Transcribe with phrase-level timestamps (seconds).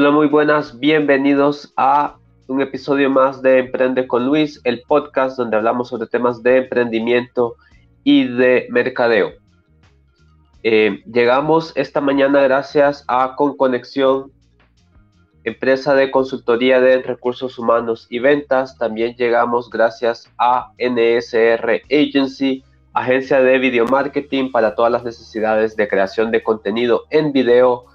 [0.00, 5.56] Hola, muy buenas, bienvenidos a un episodio más de Emprende con Luis, el podcast donde
[5.56, 7.56] hablamos sobre temas de emprendimiento
[8.04, 9.32] y de mercadeo.
[10.62, 14.30] Eh, llegamos esta mañana gracias a Conconexión,
[15.42, 18.78] empresa de consultoría de recursos humanos y ventas.
[18.78, 22.62] También llegamos gracias a NSR Agency,
[22.92, 27.87] agencia de video marketing para todas las necesidades de creación de contenido en video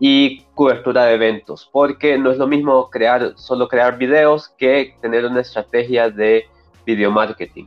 [0.00, 5.24] y cobertura de eventos, porque no es lo mismo crear solo crear videos que tener
[5.24, 6.46] una estrategia de
[6.86, 7.66] video marketing.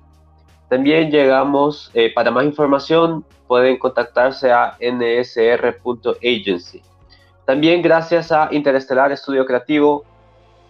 [0.69, 6.81] También llegamos, eh, para más información pueden contactarse a nsr.agency.
[7.45, 10.05] También gracias a Interestelar Estudio Creativo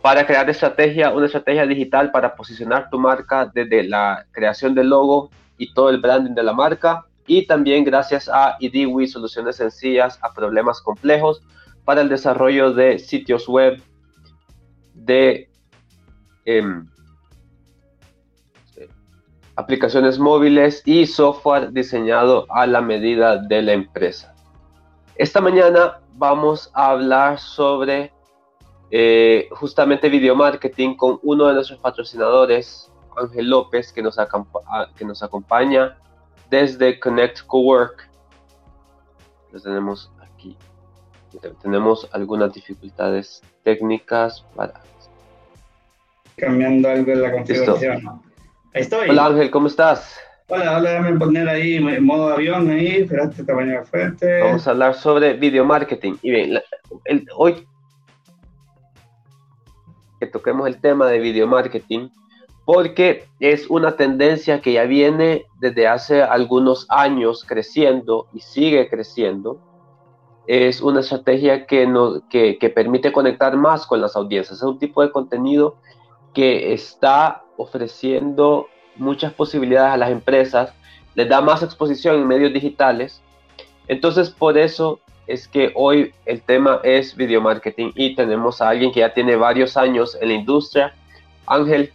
[0.02, 5.30] para crear estrategia, una estrategia digital para posicionar tu marca desde la creación del logo
[5.60, 7.06] y todo el branding de la marca.
[7.32, 11.42] Y también gracias a IDIWI, soluciones sencillas a problemas complejos
[11.86, 13.82] para el desarrollo de sitios web,
[14.94, 15.50] de
[16.44, 16.86] em,
[19.56, 24.36] aplicaciones móviles y software diseñado a la medida de la empresa.
[25.16, 28.12] Esta mañana vamos a hablar sobre
[28.90, 34.18] eh, justamente video marketing con uno de nuestros patrocinadores, Ángel López, que nos,
[34.98, 35.98] que nos acompaña
[36.52, 38.08] desde Connect Cowork.
[39.52, 40.56] Lo tenemos aquí.
[41.62, 44.74] Tenemos algunas dificultades técnicas para...
[46.36, 48.22] Cambiando algo en la configuración.
[48.74, 49.10] Ahí estoy.
[49.10, 50.20] Hola Ángel, ¿cómo estás?
[50.48, 54.42] Hola, hola, déjame poner ahí en modo avión ahí, espérate, tamaño fuerte.
[54.42, 56.16] Vamos a hablar sobre video marketing.
[56.22, 56.60] Y bien,
[57.38, 57.66] hoy
[60.20, 62.10] que toquemos el tema de video marketing,
[62.74, 69.60] porque es una tendencia que ya viene desde hace algunos años creciendo y sigue creciendo.
[70.48, 74.60] Es una estrategia que, no, que, que permite conectar más con las audiencias.
[74.60, 75.76] Es un tipo de contenido
[76.34, 80.74] que está ofreciendo muchas posibilidades a las empresas,
[81.14, 83.22] les da más exposición en medios digitales.
[83.90, 88.94] Entonces, por eso es que hoy el tema es video marketing y tenemos a alguien
[88.94, 90.96] que ya tiene varios años en la industria.
[91.46, 91.92] Ángel,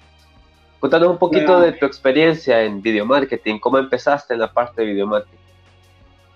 [0.81, 4.89] Cuéntanos un poquito de tu experiencia en video marketing, cómo empezaste en la parte de
[4.89, 5.39] video marketing.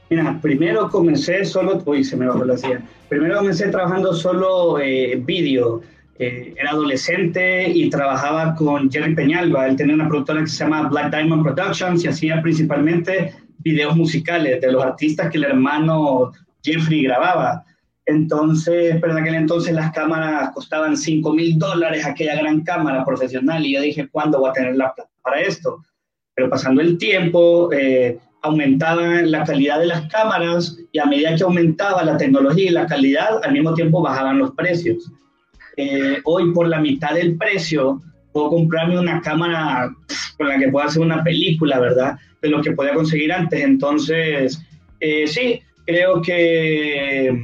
[0.08, 2.82] Mira, primero comencé solo, uy, se me bajó la silla.
[3.08, 5.82] Primero comencé trabajando solo eh, vídeo.
[6.18, 9.68] Eh, era adolescente y trabajaba con Jerry Peñalba.
[9.68, 14.60] Él tenía una productora que se llama Black Diamond Productions y hacía principalmente videos musicales
[14.60, 17.64] de los artistas que el hermano Jeffrey grababa.
[18.06, 23.64] Entonces, pero en aquel entonces las cámaras costaban 5 mil dólares, aquella gran cámara profesional,
[23.64, 25.84] y yo dije, ¿cuándo voy a tener la plata para esto?
[26.34, 31.42] Pero pasando el tiempo, eh, aumentaba la calidad de las cámaras y a medida que
[31.42, 35.10] aumentaba la tecnología y la calidad, al mismo tiempo bajaban los precios.
[35.76, 38.02] Eh, hoy por la mitad del precio
[38.32, 39.90] puedo comprarme una cámara
[40.36, 42.16] con la que pueda hacer una película, ¿verdad?
[42.40, 43.62] De lo que podía conseguir antes.
[43.62, 44.60] Entonces,
[45.00, 47.36] eh, sí, creo que,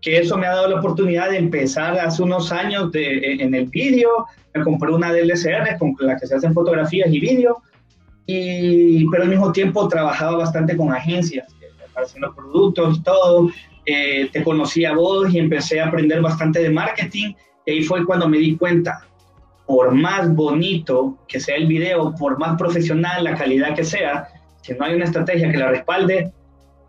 [0.00, 3.66] que eso me ha dado la oportunidad de empezar hace unos años de, en el
[3.66, 4.26] vídeo.
[4.54, 7.58] Me compré una DLSR con la que se hacen fotografías y vídeo.
[8.26, 11.48] Y, pero al mismo tiempo trabajaba bastante con agencias,
[11.96, 13.50] haciendo productos y todo.
[13.86, 17.34] Eh, te conocí a vos y empecé a aprender bastante de marketing
[17.66, 19.06] y ahí fue cuando me di cuenta,
[19.66, 24.28] por más bonito que sea el video, por más profesional la calidad que sea,
[24.62, 26.32] si no hay una estrategia que la respalde,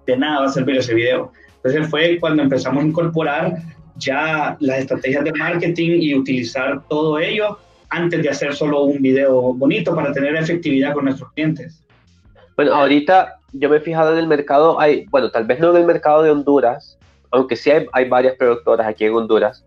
[0.06, 1.32] de nada va a servir ese video.
[1.64, 3.58] Entonces fue cuando empezamos a incorporar
[3.98, 9.54] ya las estrategias de marketing y utilizar todo ello antes de hacer solo un video
[9.54, 11.84] bonito para tener efectividad con nuestros clientes.
[12.56, 15.78] Bueno, ahorita yo me he fijado en el mercado, hay, bueno, tal vez no en
[15.78, 16.98] el mercado de Honduras,
[17.32, 19.66] aunque sí hay, hay varias productoras aquí en Honduras,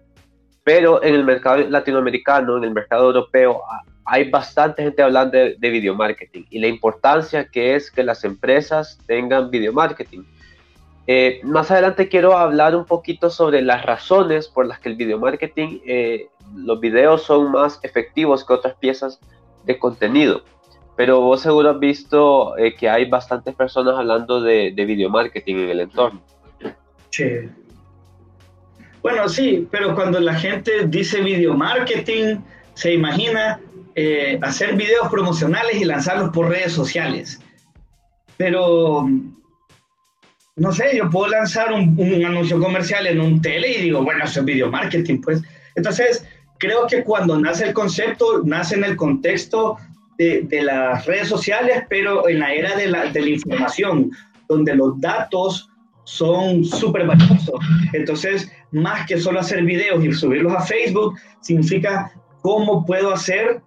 [0.64, 3.60] pero en el mercado latinoamericano, en el mercado europeo,
[4.06, 8.98] hay bastante gente hablando de, video marketing y la importancia que es que las empresas
[9.06, 10.22] tengan video marketing.
[11.06, 15.18] Eh, más adelante quiero hablar un poquito sobre las razones por las que el video
[15.18, 19.20] marketing, eh, los videos son más efectivos que otras piezas
[19.64, 20.42] de contenido.
[20.96, 25.56] Pero vos seguro has visto eh, que hay bastantes personas hablando de, de video marketing
[25.56, 26.22] en el entorno.
[27.10, 27.48] Sí,
[29.02, 32.38] bueno, sí, pero cuando la gente dice video marketing,
[32.72, 33.60] se imagina
[34.40, 37.40] hacer videos promocionales y lanzarlos por redes sociales.
[38.36, 39.06] Pero,
[40.56, 44.40] no sé, yo puedo lanzar un, anuncio comercial en un tele y digo, bueno, eso
[44.40, 45.42] es video marketing, pues.
[45.74, 46.24] Entonces,
[46.58, 49.76] creo que cuando nace el concepto, nace en el contexto
[50.16, 54.12] de, las redes sociales, pero en la era de la, de la información,
[54.48, 55.68] donde los datos
[56.04, 57.58] son súper valiosos.
[57.92, 62.12] Entonces, más que solo hacer videos y subirlos a Facebook, significa
[62.42, 63.60] cómo puedo hacer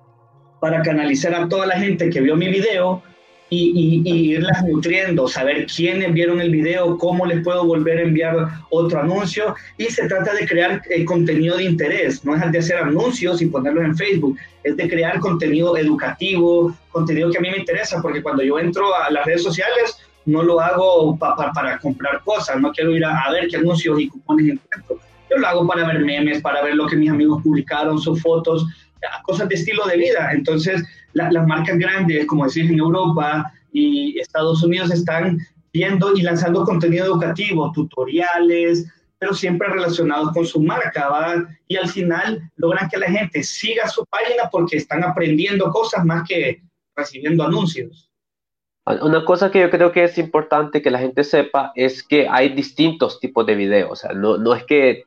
[0.61, 3.03] para canalizar a toda la gente que vio mi video
[3.49, 8.99] y, irlas nutriendo, saber quiénes vieron el video, cómo les puedo volver a enviar otro
[8.99, 9.55] anuncio.
[9.77, 13.47] Y se trata de crear eh, contenido de interés, no es de hacer anuncios y
[13.47, 18.21] ponerlos en Facebook, es de crear contenido educativo, contenido que a mí me interesa, porque
[18.21, 22.91] cuando yo entro a las redes sociales, no lo hago para comprar cosas, no quiero
[22.91, 24.99] ir a, ver qué anuncios y cupones encuentro.
[25.29, 28.65] Yo lo hago para ver memes, para ver lo que mis amigos publicaron, sus fotos,
[29.23, 30.31] cosas de estilo de vida.
[30.33, 30.83] Entonces,
[31.13, 35.39] las marcas grandes, como decir en Europa y Estados Unidos, están
[35.73, 38.85] viendo y lanzando contenido educativo, tutoriales,
[39.19, 41.47] pero siempre relacionados con su marca, ¿va?
[41.67, 46.27] Y al final logran que la gente siga su página porque están aprendiendo cosas más
[46.27, 46.61] que
[46.95, 48.11] recibiendo anuncios.
[49.01, 52.49] Una cosa que yo creo que es importante que la gente sepa es que hay
[52.49, 53.91] distintos tipos de videos.
[53.91, 55.03] O sea, no, no es que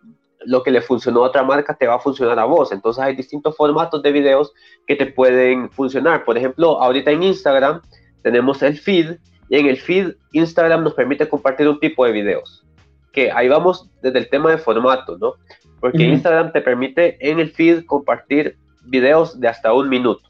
[0.46, 2.72] lo que le funcionó a otra marca te va a funcionar a vos.
[2.72, 4.52] Entonces hay distintos formatos de videos
[4.86, 6.24] que te pueden funcionar.
[6.24, 7.80] Por ejemplo, ahorita en Instagram
[8.22, 9.16] tenemos el feed
[9.48, 12.64] y en el feed Instagram nos permite compartir un tipo de videos.
[13.12, 15.34] Que ahí vamos desde el tema de formato, ¿no?
[15.80, 20.28] Porque Instagram te permite en el feed compartir videos de hasta un minuto.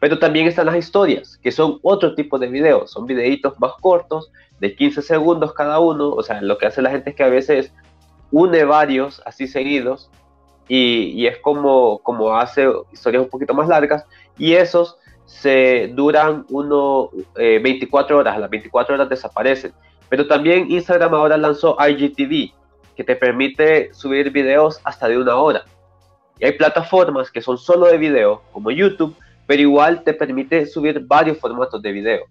[0.00, 2.90] Pero también están las historias, que son otro tipo de videos.
[2.90, 6.08] Son videitos más cortos, de 15 segundos cada uno.
[6.08, 7.72] O sea, lo que hace la gente es que a veces
[8.30, 10.10] une varios así seguidos
[10.68, 14.04] y, es como, como hace historias un poquito más largas
[14.38, 14.96] y esos
[15.26, 19.72] se duran uno 24 eh, horas, las 24 horas desaparecen.
[20.08, 22.52] Pero también Instagram ahora lanzó IGTV,
[22.96, 25.64] que te permite subir videos hasta de una hora.
[26.38, 29.16] Y hay plataformas que son solo de video, como YouTube,
[29.46, 32.24] pero igual te permite subir varios formatos de video.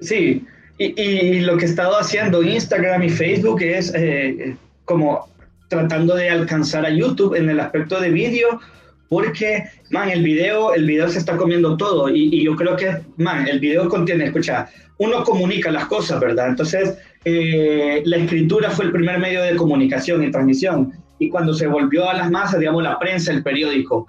[0.00, 0.46] Sí,
[0.78, 5.28] y, lo que he estado haciendo Instagram y Facebook es eh, como
[5.68, 8.60] tratando de alcanzar a YouTube en el aspecto de vídeo,
[9.08, 12.08] porque, man, el video, el video se está comiendo todo.
[12.08, 14.68] Y, yo creo que, man, el video contiene, escucha,
[14.98, 16.48] uno comunica las cosas, ¿verdad?
[16.48, 20.92] Entonces, eh, la escritura fue el primer medio de comunicación y transmisión.
[21.18, 24.08] Y cuando se volvió a las masas, digamos, la prensa, el periódico,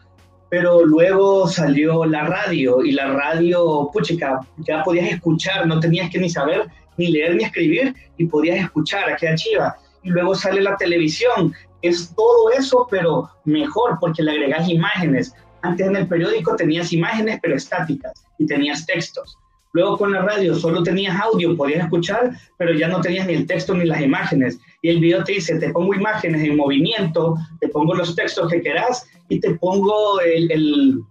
[0.49, 6.19] pero luego salió la radio y la radio, puchica, ya podías escuchar, no tenías que
[6.19, 9.75] ni saber ni leer ni escribir y podías escuchar aquella chiva.
[10.03, 15.33] Y luego sale la televisión, es todo eso, pero mejor porque le agregas imágenes.
[15.61, 19.37] Antes en el periódico tenías imágenes, pero estáticas, y tenías textos.
[19.73, 23.45] Luego con la radio solo tenías audio, podías escuchar, pero ya no tenías ni el
[23.45, 24.57] texto ni las imágenes.
[24.81, 28.61] Y el video te dice, te pongo imágenes en movimiento, te pongo los textos que
[28.61, 31.01] querás y te pongo el,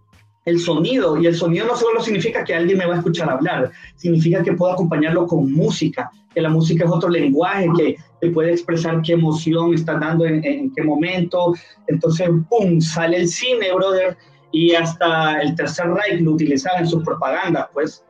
[0.44, 1.20] el, sonido.
[1.20, 4.52] Y el sonido no solo significa que alguien me va a escuchar hablar, significa que
[4.52, 9.12] puedo acompañarlo con música, que la música es otro lenguaje que te puede expresar qué
[9.12, 11.54] emoción está dando en, qué momento.
[11.88, 14.16] Entonces, ¡pum!, sale el cine, brother.
[14.52, 18.04] Y hasta el Tercer Reich lo utilizaba en sus propagandas, pues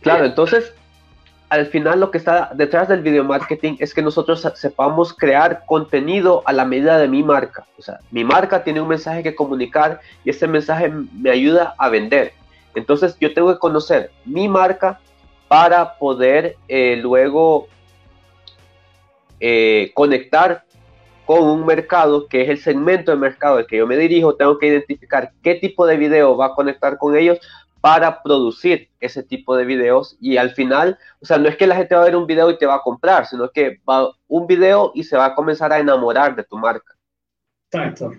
[0.00, 0.72] Claro, entonces
[1.48, 6.42] al final lo que está detrás del video marketing es que nosotros sepamos crear contenido
[6.44, 7.66] a la medida de mi marca.
[7.78, 11.88] O sea, mi marca tiene un mensaje que comunicar y ese mensaje me ayuda a
[11.88, 12.32] vender.
[12.74, 15.00] Entonces yo tengo que conocer mi marca
[15.48, 17.66] para poder eh, luego
[19.40, 20.64] eh, conectar
[21.24, 24.34] con un mercado que es el segmento de mercado al que yo me dirijo.
[24.34, 27.38] Tengo que identificar qué tipo de video va a conectar con ellos
[27.80, 31.76] para producir ese tipo de videos y al final, o sea, no es que la
[31.76, 34.46] gente va a ver un video y te va a comprar, sino que va un
[34.46, 36.96] video y se va a comenzar a enamorar de tu marca.
[37.70, 38.12] Exacto.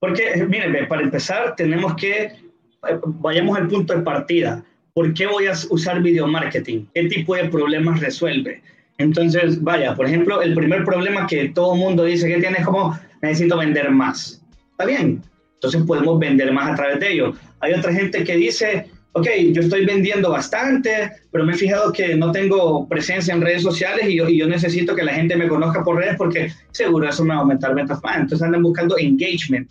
[0.00, 4.64] Porque, miren, para empezar, tenemos que, eh, vayamos al punto de partida.
[4.92, 6.86] ¿Por qué voy a usar video marketing?
[6.94, 8.62] ¿Qué tipo de problemas resuelve?
[8.98, 12.98] Entonces, vaya, por ejemplo, el primer problema que todo mundo dice que tiene es como,
[13.20, 14.42] necesito vender más.
[14.70, 15.22] Está bien,
[15.54, 17.34] entonces podemos vender más a través de ello.
[17.60, 22.14] Hay otra gente que dice, ok, yo estoy vendiendo bastante, pero me he fijado que
[22.14, 25.82] no tengo presencia en redes sociales y yo, yo necesito que la gente me conozca
[25.82, 28.18] por redes porque seguro eso me va a aumentar ventas más.
[28.18, 29.70] Entonces andan buscando engagement.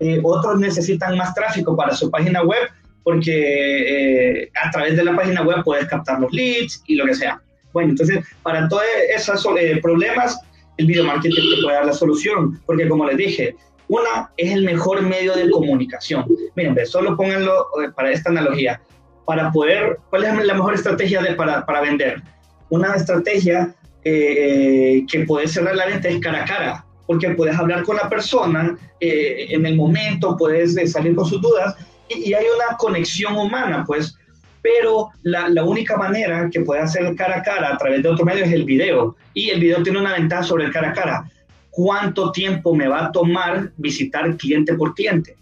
[0.00, 2.70] Eh, otros necesitan más tráfico para su página web
[3.02, 7.14] porque eh, a través de la página web puedes captar los leads y lo que
[7.14, 7.38] sea.
[7.74, 8.82] Bueno, entonces para todos
[9.14, 10.40] esos eh, problemas,
[10.78, 13.54] el video marketing te puede dar la solución, porque como les dije,
[13.88, 16.26] una es el mejor medio de comunicación.
[16.54, 18.80] Miren, solo pónganlo eh, para esta analogía.
[19.24, 22.22] Para poder, ¿cuál es la mejor estrategia de, para, vender?
[22.70, 23.74] Una estrategia
[24.04, 28.08] eh, que puede ser la venta es cara a cara, porque puedes hablar con la
[28.08, 31.76] persona eh, en el momento, puedes salir con sus dudas
[32.08, 34.16] y, hay una conexión humana, pues.
[34.62, 38.24] Pero la, la única manera que puede hacer cara a cara a través de otro
[38.24, 39.16] medio es el video.
[39.32, 41.30] Y el video tiene una ventaja sobre el cara a cara
[41.76, 45.36] cuánto tiempo me va a tomar visitar cliente por cliente.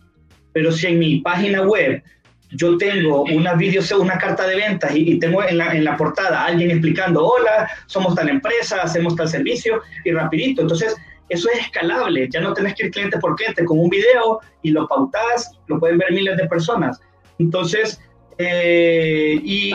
[0.52, 2.02] Pero si en mi página web
[2.50, 6.44] yo tengo una video, una carta de ventas y, tengo en la, en la, portada
[6.44, 10.62] alguien explicando, hola, somos tal empresa, hacemos tal servicio y rapidito.
[10.62, 10.96] Entonces,
[11.28, 14.72] eso es escalable, ya no tenés que ir cliente por cliente con un video y
[14.72, 17.00] lo pautás, lo pueden ver miles de personas.
[17.38, 18.00] Entonces,
[18.38, 19.72] eh, y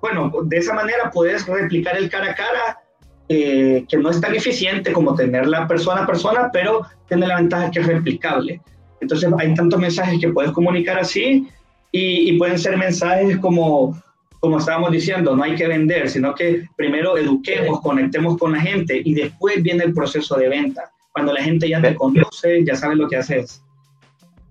[0.00, 2.80] bueno, de esa manera puedes replicar el cara a cara,
[3.28, 7.70] eh, que no es tan eficiente como tenerla persona a persona, pero tiene la ventaja
[7.70, 8.60] que es replicable.
[9.00, 11.48] Entonces hay tantos mensajes que puedes comunicar así
[11.92, 14.00] y, y pueden ser mensajes como,
[14.40, 19.00] como estábamos diciendo, no hay que vender, sino que primero eduquemos, conectemos con la gente
[19.04, 20.90] y después viene el proceso de venta.
[21.12, 23.62] Cuando la gente ya te conoce, ya sabe lo que haces.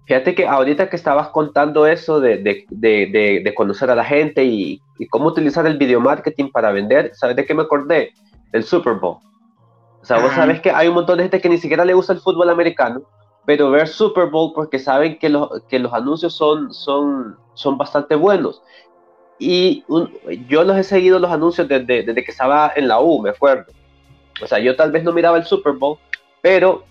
[0.05, 4.43] Fíjate que ahorita que estabas contando eso de, de, de, de conocer a la gente
[4.43, 8.13] y, y, cómo utilizar el video marketing para vender, ¿sabes de qué me acordé?
[8.51, 9.17] Del Super Bowl.
[10.01, 12.13] O sea, vos sabes que hay un montón de gente que ni siquiera le gusta
[12.13, 13.01] el fútbol americano,
[13.45, 18.15] pero ver Super Bowl porque saben que, los que los anuncios son, son, son bastante
[18.15, 18.61] buenos.
[19.39, 19.83] Y
[20.47, 23.71] yo los he seguido los anuncios desde, desde que estaba en la U, me acuerdo.
[24.41, 25.97] O sea, yo tal vez no miraba el Super Bowl,
[26.41, 26.83] pero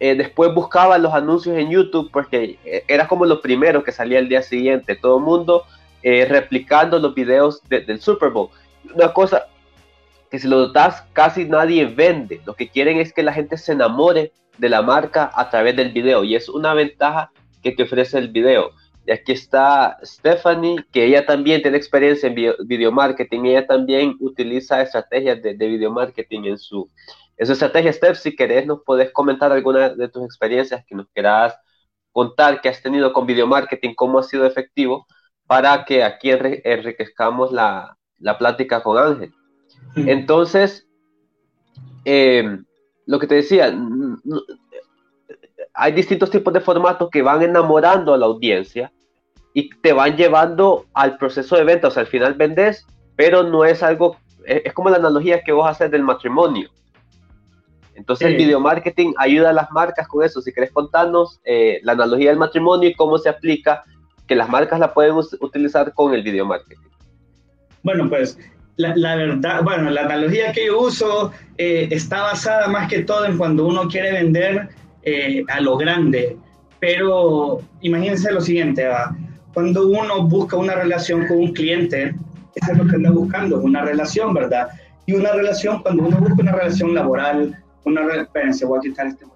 [0.00, 4.18] eh, después buscaba los anuncios en YouTube porque eh, era como lo primero que salía
[4.18, 4.96] el día siguiente.
[4.96, 5.64] Todo el mundo
[6.02, 8.48] eh, replicando los videos del Super Bowl.
[8.94, 9.46] Una cosa
[10.32, 12.40] que si lo notas, casi nadie vende.
[12.46, 15.92] Lo que quieren es que la gente se enamore de la marca a través del
[15.92, 17.30] video y es una ventaja
[17.62, 18.70] que te ofrece el video.
[19.06, 24.80] Y aquí está Stephanie, que ella también tiene experiencia en video, marketing, ella también utiliza
[24.80, 26.88] estrategias de, de video marketing en su,
[27.36, 31.54] esa estrategia, Steph, si querés, nos podés comentar alguna de tus experiencias que nos quieras
[32.10, 35.06] contar que has tenido con video marketing, cómo ha sido efectivo,
[35.46, 39.34] para que aquí enriquezcamos la, la plática con Ángel.
[39.96, 40.86] Entonces,
[42.04, 42.58] eh,
[43.06, 43.74] lo que te decía,
[45.74, 48.92] hay distintos tipos de formatos que van enamorando a la audiencia
[49.54, 51.88] y te van llevando al proceso de venta.
[51.88, 52.86] O sea, al final vendes,
[53.16, 56.70] pero no es algo, es, como la analogía que vos haces del matrimonio.
[57.94, 60.40] Entonces el video marketing ayuda a las marcas con eso.
[60.40, 63.84] Si querés contarnos eh, la analogía del matrimonio y cómo se aplica,
[64.26, 66.88] que las marcas la pueden utilizar con el video marketing.
[67.82, 68.38] Bueno, pues
[68.76, 73.26] la, la, verdad, bueno, la analogía que yo uso eh, está basada más que todo
[73.26, 74.70] en cuando uno quiere vender
[75.02, 76.36] eh, a lo grande.
[76.80, 78.88] Pero imagínense lo siguiente,
[79.54, 82.14] cuando uno busca una relación con un cliente,
[82.54, 84.68] eso es lo que anda buscando, una relación, ¿verdad?
[85.06, 89.26] Y una relación, cuando uno busca una relación laboral, una espérense, voy a quitar este.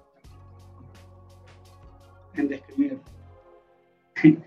[2.35, 2.97] En describir.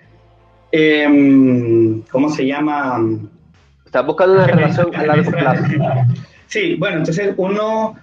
[0.73, 2.99] eh, ¿Cómo se llama?
[3.91, 5.65] Estás buscando una relación a largo plazo.
[6.47, 7.97] Sí, bueno, entonces uno,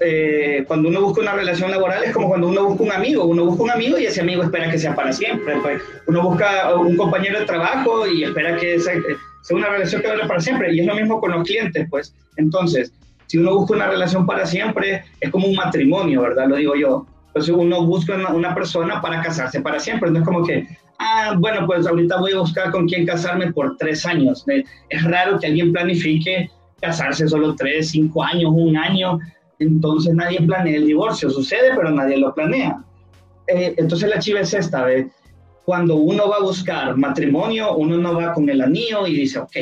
[0.00, 3.24] eh, cuando uno busca una relación laboral es como cuando uno busca un amigo.
[3.24, 5.54] Uno busca un amigo y ese amigo espera que sea para siempre.
[5.62, 8.94] Pues uno busca un compañero de trabajo y espera que sea,
[9.42, 10.74] sea una relación que dure para siempre.
[10.74, 12.12] Y es lo mismo con los clientes, pues.
[12.36, 12.92] Entonces,
[13.28, 16.48] si uno busca una relación para siempre, es como un matrimonio, ¿verdad?
[16.48, 17.06] Lo digo yo.
[17.28, 20.10] Entonces uno busca una, persona para casarse para siempre.
[20.10, 20.66] No es como que,
[20.98, 24.44] ah, bueno, pues ahorita voy a buscar con quién casarme por tres años.
[24.88, 26.50] Es raro que alguien planifique
[26.80, 29.18] casarse solo tres, cinco años, un año.
[29.58, 31.30] Entonces nadie planea el divorcio.
[31.30, 32.82] Sucede, pero nadie lo planea.
[33.46, 35.10] Eh, entonces la chiva es esta, ¿ve?
[35.64, 39.56] Cuando uno va a buscar matrimonio, uno no va con el anillo y dice, ok,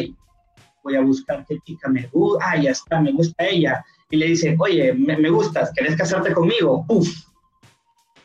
[0.85, 3.85] voy a buscar qué chica me gusta, ah, ya está, me gusta ella.
[4.11, 6.85] Y le dice, oye, me, me gustas, ¿querés casarte conmigo?
[6.89, 7.09] Uf.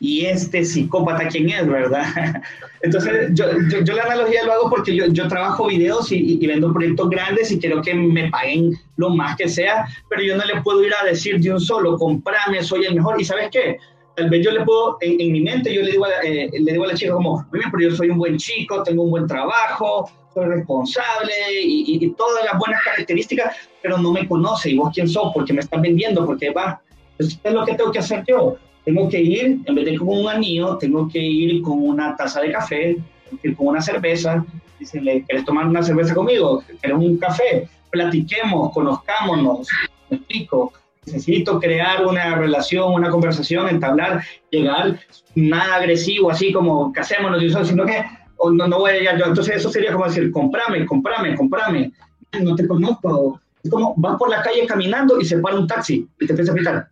[0.03, 2.03] Y este psicópata, ¿quién es, verdad?
[2.81, 3.45] Entonces, yo,
[3.83, 7.51] yo, la analogía lo hago porque yo, yo trabajo videos y, y, vendo proyectos grandes
[7.51, 10.91] y quiero que me paguen lo más que sea, pero yo no le puedo ir
[10.99, 13.21] a decir de un solo, comprame, soy el mejor.
[13.21, 13.77] ¿Y sabes qué?
[14.15, 16.71] Tal vez yo le puedo, en, en mi mente, yo le digo, a, eh, le
[16.71, 19.27] digo a la chica como, bien, pero yo soy un buen chico, tengo un buen
[19.27, 21.31] trabajo, soy responsable
[21.63, 24.71] y, y, todas las buenas características, pero no me conoce.
[24.71, 25.31] ¿Y vos quién sos?
[25.31, 26.81] Porque me estás vendiendo, porque va.
[27.11, 28.57] Entonces, ¿qué es lo que tengo que hacer yo?
[28.85, 32.15] Tengo que ir, en vez de ir con un anillo, tengo que ir con una
[32.15, 32.97] taza de café,
[33.43, 34.43] ir con una cerveza.
[34.79, 36.63] Dicenle, ¿quieres tomar una cerveza conmigo?
[36.81, 37.67] ¿Quieres un café?
[37.91, 39.67] Platiquemos, conozcámonos.
[40.09, 40.73] Me explico.
[41.05, 44.99] Necesito crear una relación, una conversación, entablar, llegar,
[45.33, 48.03] nada agresivo, así como casémonos, sino que
[48.37, 49.25] o no, no voy a llegar yo.
[49.25, 51.91] Entonces eso sería como decir, comprame, comprame, comprame.
[52.41, 53.39] No te conozco.
[53.63, 56.51] Es como vas por la calle caminando y se para un taxi y te empieza
[56.51, 56.89] a gritar,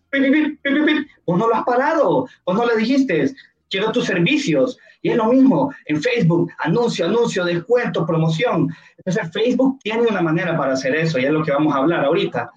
[1.26, 3.32] vos no lo has parado, vos no le dijiste,
[3.70, 4.78] quiero tus servicios.
[5.02, 8.70] Y es lo mismo en Facebook, anuncio, anuncio, descuento, promoción.
[8.98, 12.04] Entonces Facebook tiene una manera para hacer eso y es lo que vamos a hablar
[12.04, 12.52] ahorita.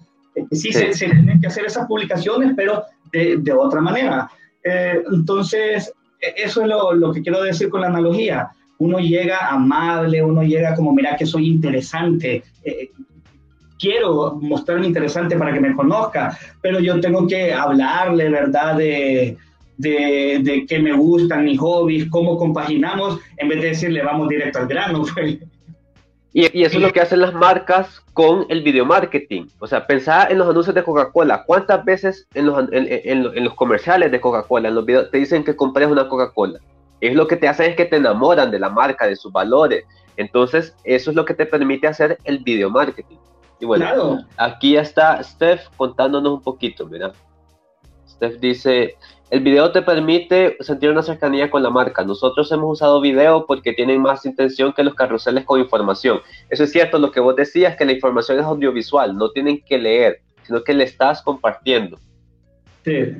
[0.51, 0.73] Sí, sí.
[0.73, 4.29] Se, se, tienen que hacer esas publicaciones, pero de, de otra manera.
[4.63, 8.49] Eh, entonces, e, eso es lo, lo, que quiero decir con la analogía.
[8.79, 12.91] Uno llega amable, uno llega como, mira que soy interesante, eh,
[13.83, 18.77] quiero mostrarme interesante para que me conozca, pero yo tengo que hablarle, ¿verdad?
[18.77, 19.37] De,
[19.77, 24.59] de, de qué me gustan, mis hobbies, cómo compaginamos, en vez de decirle vamos directo
[24.59, 25.03] al grano.
[25.13, 25.37] Pues.
[26.35, 29.45] Y, y, eso es lo que hacen las marcas con el video marketing.
[29.59, 31.43] O sea, pensá en los anuncios de Coca-Cola.
[31.45, 35.19] ¿Cuántas veces en los, en, en, en los comerciales de Coca-Cola, en los videos, te
[35.19, 36.59] dicen que compres una Coca-Cola?
[37.01, 39.85] Es lo que te hacen es que te enamoran de la marca, de sus valores.
[40.17, 43.17] Entonces, eso es lo que te permite hacer el video marketing.
[43.63, 44.17] Y bueno, claro.
[44.35, 47.13] aquí está Steph contándonos un poquito, mira.
[48.05, 48.97] Steph dice,
[49.29, 52.03] el video te permite sentir una cercanía con la marca.
[52.03, 56.19] Nosotros hemos usado video porque tienen más intención que los carruseles con información.
[56.49, 59.77] Eso es cierto, lo que vos decías, que la información es audiovisual, no tienen que
[59.77, 61.97] leer, sino que le estás compartiendo.
[62.83, 63.15] Sí.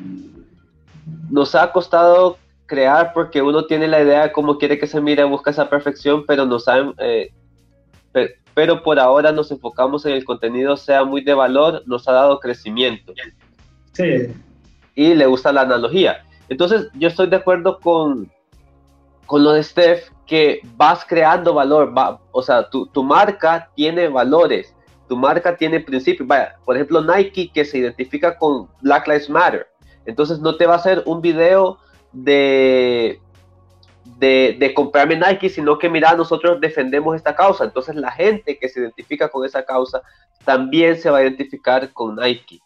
[1.30, 5.24] Nos ha costado crear porque uno tiene la idea de cómo quiere que se mire,
[5.24, 7.32] busca esa perfección, pero no saben, eh,
[8.54, 12.40] pero por ahora nos enfocamos en el contenido sea muy de valor, nos ha dado
[12.40, 13.14] crecimiento.
[13.94, 14.28] Sí
[14.96, 16.24] y le gusta la analogía.
[16.50, 18.32] Entonces, yo estoy de acuerdo con,
[19.26, 24.08] con lo de Steph, que vas creando valor, va, o sea, tu, tu, marca tiene
[24.08, 24.76] valores,
[25.10, 26.28] tu marca tiene principios.
[26.28, 29.68] Vaya, por ejemplo, Nike que se identifica con Black Lives Matter.
[30.06, 31.78] Entonces, no te va a hacer un video
[32.12, 33.20] de,
[34.20, 37.66] de, de, comprarme Nike, sino que mira, nosotros defendemos esta causa.
[37.66, 40.02] Entonces, la gente que se identifica con esa causa
[40.46, 42.62] también se va a identificar con Nike.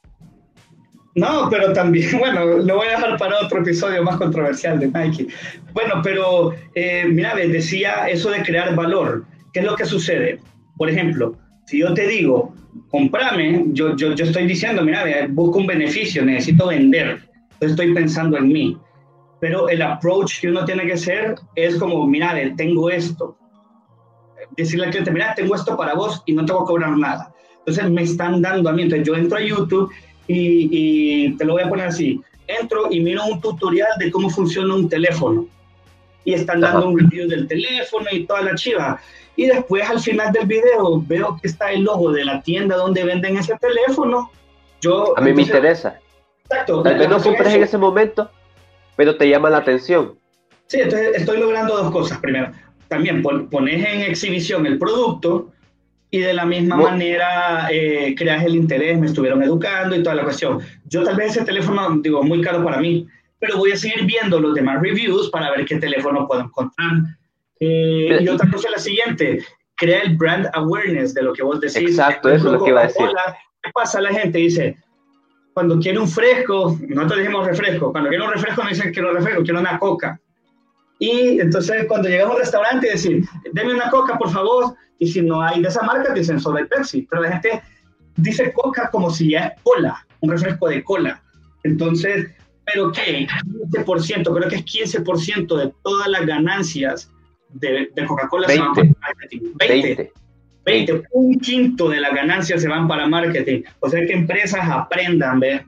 [1.17, 5.27] No, pero también, bueno, lo voy a dejar para otro episodio más controversial de Nike.
[5.73, 9.25] Bueno, pero eh, mira, decía eso de crear valor.
[9.51, 10.39] ¿Qué es lo que sucede?
[10.77, 11.35] Por ejemplo,
[11.65, 12.53] si yo te digo,
[12.89, 17.19] comprame, yo, yo, yo estoy diciendo, mira, busco un beneficio, necesito vender,
[17.60, 18.77] estoy pensando en mí.
[19.39, 23.38] Pero el approach que uno tiene que hacer es como, mira, tengo esto.
[24.56, 27.34] Decirle al cliente, mira, tengo esto para vos y no tengo que cobrar nada.
[27.60, 28.84] Entonces me están dando a mí.
[28.84, 29.91] Entonces yo entro a YouTube
[30.28, 32.21] y, te lo voy a poner así.
[32.47, 35.47] Entro y miro un tutorial de cómo funciona un teléfono.
[36.23, 39.00] Y están dando un review del teléfono y toda la chiva.
[39.36, 43.04] Y después al final del video veo que está el logo de la tienda donde
[43.04, 44.32] venden ese teléfono.
[44.82, 46.00] Yo, a mí me interesa.
[46.45, 46.82] Exacto.
[46.82, 48.30] Tal vez no compres en ese momento,
[48.97, 50.15] pero te llama la atención.
[50.65, 52.17] Sí, entonces estoy logrando dos cosas.
[52.17, 52.51] Primero,
[52.89, 55.53] también pones en exhibición el producto
[56.10, 60.23] y de la misma manera eh, creas el interés, me estuvieron educando y toda la
[60.23, 60.60] cuestión.
[60.86, 63.07] Yo tal vez ese teléfono, digo, muy caro para mí,
[63.39, 66.91] pero voy a seguir viendo los demás reviews para ver qué teléfono puedo encontrar.
[67.60, 69.43] Eh, y otra cosa es la siguiente,
[69.75, 71.77] crea el brand awareness de lo que vos decís.
[71.77, 73.07] Exacto, eso es lo que iba a decir.
[73.62, 74.01] ¿Qué pasa?
[74.01, 74.77] La gente dice,
[75.58, 79.41] cuando quiere un fresco, nosotros decimos refresco, cuando quiere un refresco no dicen quiero refresco,
[79.41, 80.22] quiero una coca.
[81.00, 85.24] Y entonces cuando llegamos a un restaurante decir, deme una coca, por favor, y si
[85.24, 87.08] no hay de esa marca, dicen solo hay Pepsi.
[87.10, 87.63] Pero la gente
[88.17, 91.24] dice coca como si ya es cola, un refresco de cola.
[91.63, 92.30] Entonces,
[92.63, 93.26] ¿pero qué?
[93.72, 97.12] 15%, creo que es 15% de todas las ganancias
[97.50, 99.39] de, de Coca-Cola se van marketing.
[99.56, 99.96] 20.
[99.96, 100.13] 20.
[101.12, 103.63] Un quinto de las ganancias se van para marketing.
[103.80, 105.65] O sea que empresas aprendan, ¿ve?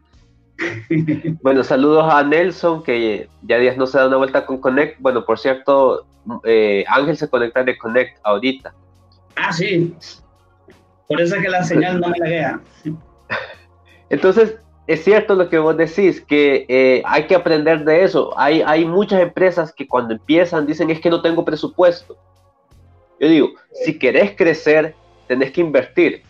[1.42, 5.00] Bueno, saludos a Nelson, que ya días no se da una vuelta con Connect.
[5.00, 6.06] Bueno, por cierto,
[6.44, 8.74] eh, Ángel se conecta de Connect ahorita.
[9.36, 9.96] Ah, sí.
[11.08, 12.60] Por eso es que la señal no me laguea.
[14.10, 14.58] Entonces,
[14.88, 18.38] es cierto lo que vos decís, que eh, hay que aprender de eso.
[18.38, 22.18] Hay, hay muchas empresas que cuando empiezan dicen es que no tengo presupuesto.
[23.20, 24.96] Yo digo, si querés crecer,
[25.28, 26.24] tenés que invertir.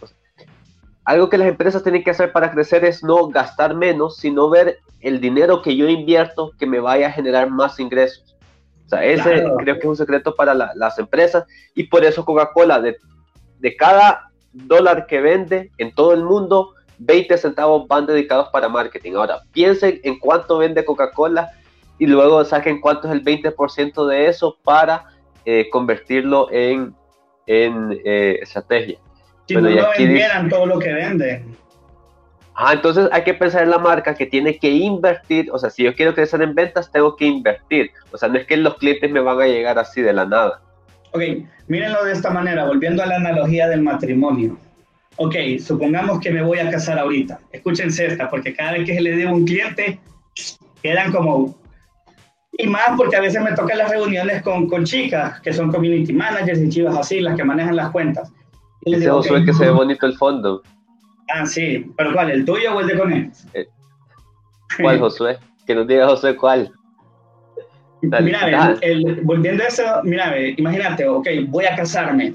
[1.05, 4.79] algo que las empresas tienen que hacer para crecer es no gastar menos, sino ver
[5.01, 8.35] el dinero que yo invierto que me vaya a generar más ingresos.
[8.85, 12.81] O sea, ese creo que es un secreto para las empresas y por eso Coca-Cola,
[12.81, 12.97] de,
[13.59, 19.13] de cada dólar que vende en todo el mundo, 20 centavos van dedicados para marketing.
[19.13, 21.51] Ahora, piensen en cuánto vende Coca-Cola
[21.99, 25.05] y luego saquen cuánto es el 20% de eso para
[25.51, 26.93] eh, convertirlo en,
[27.47, 28.99] en eh, estrategia.
[29.47, 29.63] Si no
[29.97, 31.57] vendieran todo lo que venden.
[32.53, 35.81] Ah, entonces hay que pensar en la marca que tiene que invertir, o sea, si
[35.83, 37.89] yo quiero crecer en ventas, tengo que invertir.
[38.11, 40.61] O sea, no es que los clientes me van a llegar así de la nada.
[41.13, 41.23] Ok,
[41.67, 44.55] mírenlo de esta manera, volviendo a la analogía del matrimonio.
[45.15, 47.39] Ok, supongamos que me voy a casar ahorita.
[47.51, 49.99] Escúchense esta, porque cada vez que se le digo a un cliente,
[50.83, 51.57] quedan como...
[52.61, 56.11] Y más porque a veces me tocan las reuniones con, con chicas, que son community
[56.11, 58.33] managers y chivas así, las que manejan las cuentas.
[58.83, 60.61] Y Ese digo, okay, que se ve bonito el fondo.
[61.33, 61.89] Ah, sí.
[61.95, 62.31] ¿Pero cuál?
[62.31, 63.35] ¿El tuyo o el de Connect?
[63.53, 63.65] Eh,
[64.81, 65.37] ¿Cuál, Josué?
[65.65, 66.69] Que nos diga Josué cuál.
[68.01, 68.77] mira,
[69.23, 72.33] volviendo a eso, mira, imagínate, ok, voy a casarme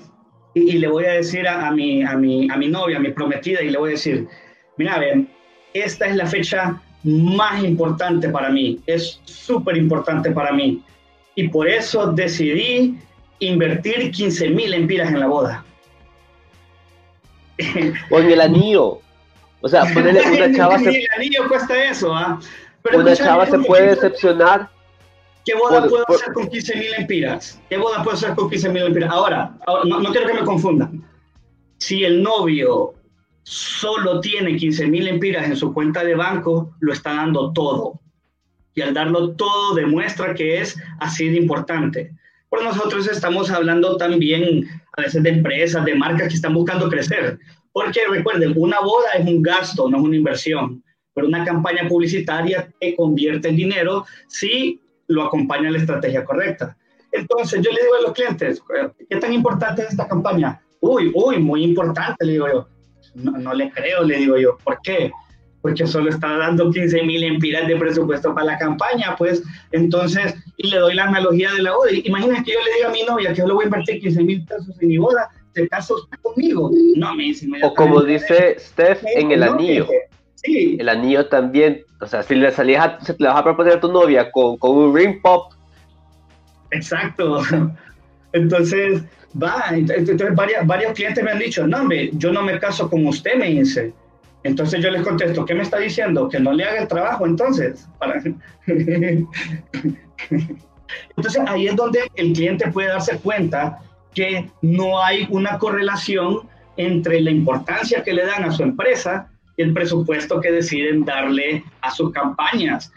[0.55, 3.61] y, le voy a decir a, mi, a, mi, a mi novia, a mi prometida,
[3.61, 4.27] y le voy a decir,
[4.79, 5.03] mira,
[5.75, 10.83] esta es la fecha más importante para mí, es súper importante para mí.
[11.35, 12.99] Y por eso decidí
[13.39, 15.65] invertir 15 mil empiras en la boda.
[18.11, 19.01] O en el anillo.
[19.61, 20.79] O sea, ponerle una chava.
[20.79, 20.91] Se...
[20.91, 22.39] El anillo cuesta eso, ¿ah?
[22.93, 24.69] una chava se puede decepcionar.
[25.45, 27.61] ¿Qué boda puedo hacer con 15 mil empiras?
[27.69, 29.11] ¿Qué boda puedo hacer con 15 mil empiras?
[29.11, 31.03] Ahora, no, no, quiero que me confundan.
[31.79, 32.95] Si el novio
[33.45, 38.01] solo tiene 15 mil empiras en su cuenta de banco, lo está dando todo.
[38.75, 42.13] Y al darlo todo demuestra que es así de importante.
[42.49, 47.39] Por nosotros estamos hablando también a veces de empresas, de marcas que están buscando crecer.
[47.73, 50.83] Porque recuerden, una boda es un gasto, no es una inversión.
[51.13, 56.77] Pero una campaña publicitaria te convierte en dinero si lo acompaña la estrategia correcta.
[57.13, 58.63] Entonces yo le digo a los clientes,
[59.09, 60.61] ¿qué tan importante es esta campaña?
[60.81, 62.74] Uy, uy, muy importante, le digo yo
[63.15, 64.59] no, le creo, le digo yo.
[64.63, 65.11] ¿Por qué?
[65.63, 70.69] Porque solo está dando 15 mil empiras de presupuesto para la campaña, pues entonces, y
[70.69, 71.91] le doy la analogía de la boda.
[71.93, 74.23] Imagina que yo le diga a mi novia que yo le voy a invertir 15
[74.25, 76.71] mil pesos en mi boda, ¿te casas conmigo?
[76.97, 77.49] No, me dice.
[77.63, 79.89] O como dice Steph, en el anillo.
[80.35, 80.77] Sí.
[80.79, 83.91] El anillo también, o sea, si le salías a, te vas a proponer a tu
[83.91, 85.55] novia con, con un ring pop.
[86.71, 87.41] Exacto.
[88.35, 89.03] Entonces,
[89.41, 93.07] va, entonces varios, varios clientes me han dicho, no, hombre, yo no me caso con
[93.07, 93.95] usted, me dice.
[94.43, 96.29] Entonces yo les contesto, ¿qué me está diciendo?
[96.29, 97.89] Que no le haga el trabajo, entonces.
[97.99, 98.21] Para...
[101.17, 103.79] entonces ahí es donde el cliente puede darse cuenta
[104.13, 106.41] que no hay una correlación
[106.77, 111.63] entre la importancia que le dan a su empresa y el presupuesto que deciden darle
[111.83, 112.93] a sus campañas.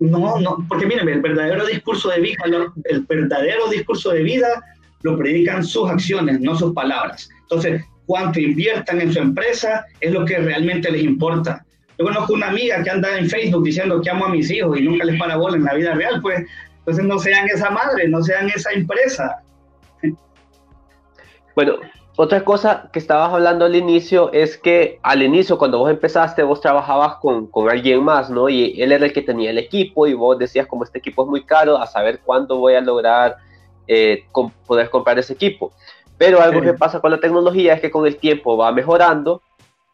[0.00, 2.42] No, no, porque miren, el verdadero discurso de vida,
[2.84, 4.64] el verdadero discurso de vida
[5.02, 7.28] lo predican sus acciones, no sus palabras.
[7.42, 11.64] Entonces, cuánto inviertan en su empresa es lo que realmente les importa.
[11.98, 14.82] Yo conozco una amiga que anda en Facebook diciendo que amo a mis hijos y
[14.82, 16.46] nunca les para bola en la vida real, pues
[16.78, 19.42] entonces no sean esa madre, no sean esa empresa.
[21.54, 21.74] Bueno,
[22.20, 26.60] otra cosa que estabas hablando al inicio es que al inicio, cuando vos empezaste, vos
[26.60, 28.50] trabajabas con, con, alguien más, ¿no?
[28.50, 31.30] Y él era el que tenía el equipo y vos decías, como este equipo es
[31.30, 33.38] muy caro, a saber cuándo voy a lograr
[33.88, 35.72] eh, con poder comprar ese equipo.
[36.18, 39.40] Pero algo que pasa con la tecnología es que con el tiempo va mejorando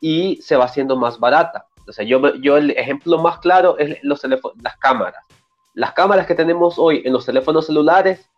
[0.01, 1.67] y se va haciendo más barata.
[1.87, 5.25] O sea, yo, yo el ejemplo más claro es los las cámaras.
[5.75, 8.29] Las cámaras que tenemos hoy en los teléfonos celulares,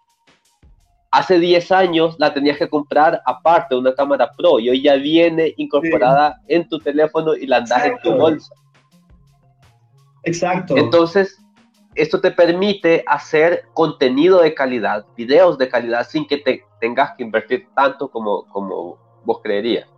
[1.11, 4.95] hace 10 años la tenías que comprar aparte de una cámara pro y hoy ya
[4.95, 8.53] viene incorporada en tu teléfono y la andas en tu bolsa.
[10.25, 10.77] Exacto.
[10.77, 11.43] Entonces,
[11.95, 17.25] esto te permite hacer contenido de calidad, videos de calidad, sin que te tengas que
[17.25, 19.89] invertir tanto como, como vos creerías.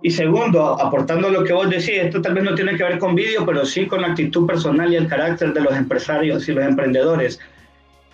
[0.00, 3.16] Y segundo, aportando lo que vos decís, esto tal vez no tiene que ver con
[3.16, 6.64] vídeo, pero sí con la actitud personal y el carácter de los empresarios y los
[6.64, 7.40] emprendedores.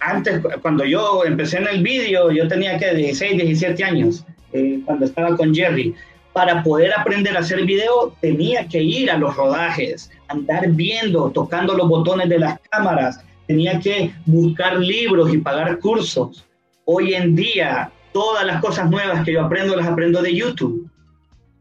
[0.07, 5.07] Antes, cuando yo empecé en el vídeo, yo tenía que 16, 17 años, eh, cuando
[5.07, 5.95] estaba con Jerry.
[6.35, 11.75] Para poder aprender a hacer video, tenía que ir a los rodajes, andar viendo, tocando
[11.75, 16.45] los botones de las cámaras, tenía que buscar libros y pagar cursos.
[16.85, 20.87] Hoy en día, todas las cosas nuevas que yo aprendo las aprendo de YouTube.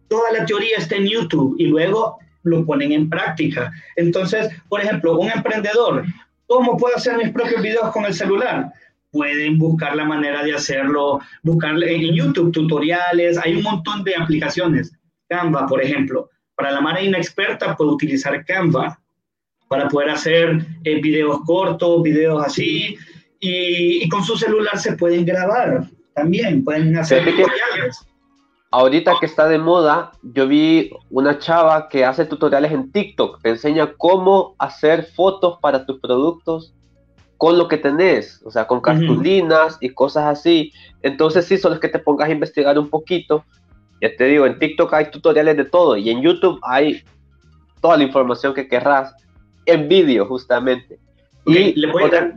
[0.10, 3.71] Toda la teoría está en YouTube y luego lo ponen en práctica.
[3.95, 6.03] Entonces, por ejemplo, un emprendedor,
[6.53, 8.71] ¿cómo puedo hacer mis propios videos con el celular?
[9.11, 14.91] Pueden buscar la manera de hacerlo, buscar en YouTube tutoriales, hay un montón de aplicaciones.
[15.27, 16.29] Canva, por ejemplo.
[16.55, 18.99] Para la mano inexperta puede utilizar Canva
[19.67, 22.95] para poder hacer eh, videos cortos, videos así,
[23.39, 28.05] y, con su celular se pueden grabar también, pueden hacer tutoriales.
[28.73, 33.49] Ahorita que está de moda, yo vi una chava que hace tutoriales en TikTok, te
[33.49, 36.73] enseña cómo hacer fotos para tus productos
[37.38, 40.73] con lo que tenés, o sea, con cartulinas y cosas así.
[41.03, 43.45] Entonces sí, solo es que te pongas a investigar un poquito.
[44.01, 47.03] Ya te digo, en TikTok hay tutoriales de todo y en YouTube hay
[47.79, 49.13] toda la información que querrás
[49.67, 50.97] en vídeo, justamente.
[51.45, 52.33] y le voy a dar,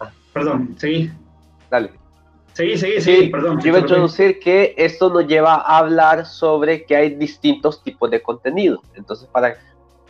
[0.00, 0.10] ah.
[0.32, 1.10] perdón, sí.
[1.70, 1.90] Dale.
[2.58, 3.60] Sí, sí, sí, perdón.
[3.60, 8.10] Yo iba a introducir que esto nos lleva a hablar sobre que hay distintos tipos
[8.10, 8.82] de contenido.
[8.96, 9.56] Entonces, para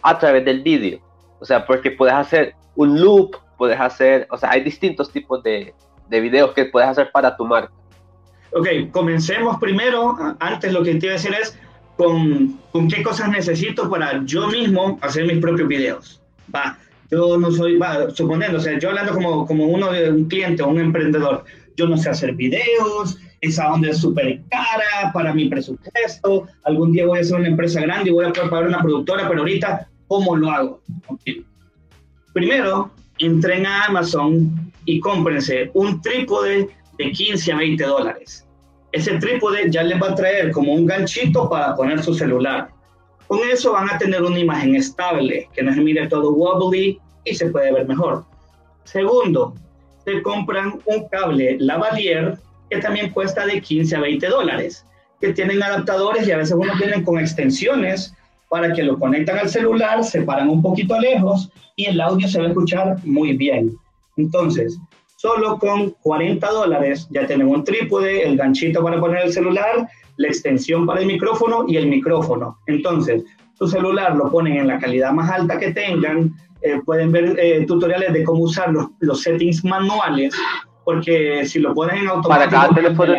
[0.01, 0.99] a través del vídeo.
[1.41, 5.75] O sea, porque puedes hacer un loop, puedes hacer, o sea, hay distintos tipos de,
[6.09, 7.75] de videos que puedes hacer para tu marca.
[8.53, 10.17] Ok, comencemos primero.
[10.41, 11.55] Antes lo que te iba a decir es
[11.99, 16.23] con, con qué cosas necesito para yo mismo hacer mis propios videos.
[16.55, 16.79] va,
[17.11, 20.63] yo no soy, va, suponiendo, o sea, yo hablando como, como uno de un cliente
[20.63, 21.45] o un emprendedor,
[21.79, 27.07] yo no sé hacer videos, esa onda es súper cara para mi presupuesto, algún día
[27.07, 29.89] voy a ser una empresa grande y voy a poder pagar una productora, pero ahorita,
[30.09, 30.83] ¿cómo lo hago?
[32.35, 38.45] Primero, entren a Amazon y cómprense un trípode de 15 a 20 dólares.
[38.91, 42.71] Ese trípode ya les va a traer como un ganchito para poner su celular.
[43.29, 47.35] Con eso van a tener una imagen estable, que no se mire todo wobbly y
[47.35, 48.25] se puede ver mejor.
[48.85, 49.55] Segundo,
[50.09, 52.39] se compran un cable lavalier
[52.71, 54.87] que también cuesta de 15 a 20 dólares,
[55.21, 58.15] que tienen adaptadores y a veces uno tienen con extensiones
[58.49, 62.39] para que lo conectan al celular, se paran un poquito lejos y el audio se
[62.39, 63.77] va a escuchar muy bien.
[64.17, 64.79] Entonces,
[65.17, 70.29] solo con 40 dólares ya tienen un trípode, el ganchito para poner el celular, la
[70.29, 72.59] extensión para el micrófono y el micrófono.
[72.67, 73.25] Entonces,
[73.59, 77.65] su celular lo ponen en la calidad más alta que tengan, eh, pueden ver eh,
[77.67, 80.35] tutoriales de cómo usar los, los, settings manuales,
[80.85, 82.51] porque si lo ponen en automático...
[82.51, 83.15] Para cada teléfono.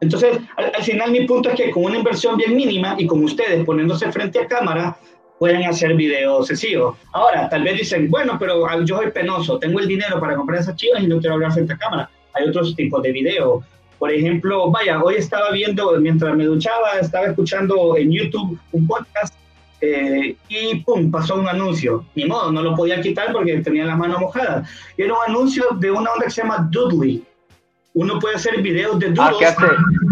[0.00, 3.64] Entonces, al, final mi punto es que con una inversión bien mínima y con ustedes
[3.64, 4.96] poniéndose frente a cámara,
[5.38, 6.96] pueden hacer videos sencillos.
[7.12, 10.76] Ahora, tal vez dicen, bueno, pero yo soy penoso, tengo el dinero para comprar esas
[10.76, 12.10] chivas y no quiero hablar frente a cámara.
[12.34, 13.62] Hay otros tipos de videos.
[13.98, 19.34] Por ejemplo, vaya, hoy estaba viendo, mientras me duchaba, estaba escuchando en YouTube un podcast
[19.80, 22.04] eh, y pum, pasó un anuncio.
[22.14, 24.68] Ni modo, no lo podía quitar porque tenía las manos mojadas.
[24.96, 27.24] Era un anuncio de una onda que se llama Doodly
[27.94, 29.66] uno puede hacer videos de Ah, ¿qué hace?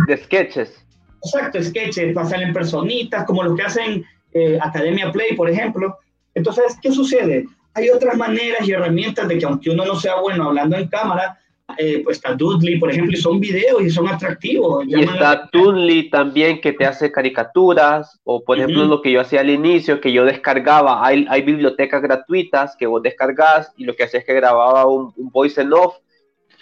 [0.07, 0.85] De sketches.
[1.25, 5.99] Exacto, sketches, en personitas, como lo que hacen eh, Academia Play, por ejemplo.
[6.35, 7.47] Entonces, ¿qué sucede?
[7.75, 11.39] Hay otras maneras y herramientas de que aunque uno no sea bueno hablando en cámara,
[11.77, 14.87] eh, pues está Doodly, por ejemplo, y son videos y son atractivos.
[14.87, 19.41] Y está Doodly también que te hace caricaturas, o por ejemplo lo que yo hacía
[19.41, 24.05] al inicio, que yo descargaba, hay, hay bibliotecas gratuitas que vos descargas y lo que
[24.05, 25.97] hacía es que grababa un, un voice en off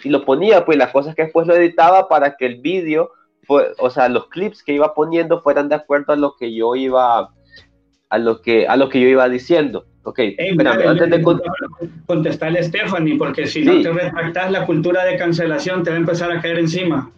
[0.03, 3.11] y lo ponía, pues las cosas que después lo editaba para que el vídeo,
[3.47, 7.31] o sea, los clips que iba poniendo fueran de acuerdo a lo que yo iba,
[8.09, 9.85] a lo que, a lo que yo iba diciendo.
[10.07, 11.21] Ok, espérame, antes de
[12.05, 15.99] contestarle a Stephanie, porque si no te retractas, la cultura de cancelación te va a
[15.99, 17.11] empezar a caer encima.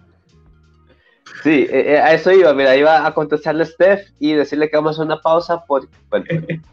[1.43, 4.77] Sí, eh, eh, a eso iba, mira, iba a contestarle a Steph y decirle que
[4.77, 5.87] vamos a una pausa por...
[6.09, 6.25] Bueno,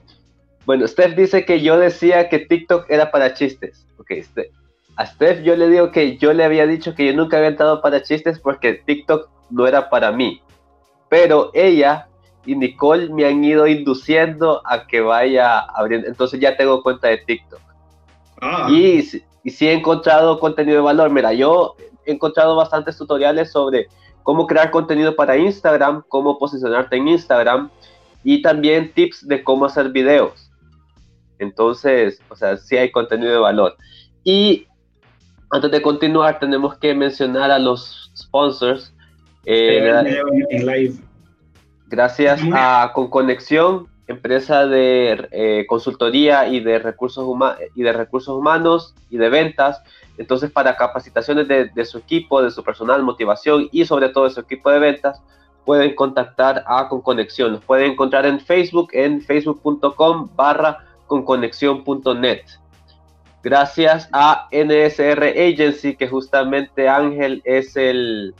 [0.64, 3.86] bueno, Steph dice que yo decía que TikTok era para chistes.
[3.98, 4.50] Ok, este,
[4.96, 7.82] a Steph yo le digo que yo le había dicho que yo nunca había entrado
[7.82, 10.40] para chistes porque TikTok no era para mí.
[11.10, 12.08] Pero ella
[12.46, 16.06] y Nicole me han ido induciendo a que vaya abriendo.
[16.06, 17.60] Entonces ya tengo cuenta de TikTok.
[18.40, 18.68] Ah.
[18.70, 19.04] Y,
[19.44, 21.10] y sí he encontrado contenido de valor.
[21.10, 23.88] Mira, yo he encontrado bastantes tutoriales sobre
[24.22, 27.70] cómo crear contenido para Instagram, cómo posicionarte en Instagram
[28.24, 30.50] y también tips de cómo hacer videos.
[31.38, 33.76] Entonces, o sea, sí hay contenido de valor.
[34.24, 34.66] Y
[35.50, 38.92] antes de continuar, tenemos que mencionar a los sponsors.
[39.44, 40.90] Eh,
[41.86, 47.26] gracias a Conconexión, empresa de eh, consultoría y de, recursos
[47.74, 49.82] y de recursos humanos y de ventas.
[50.18, 54.30] Entonces, para capacitaciones de, de, su equipo, de su personal, motivación y sobre todo de
[54.30, 55.20] su equipo de ventas,
[55.64, 57.52] pueden contactar a Conconexión.
[57.52, 62.42] Los pueden encontrar en Facebook, en facebook.com barra conconexión.net
[63.46, 68.34] gracias a NSR Agency, que justamente Ángel es el,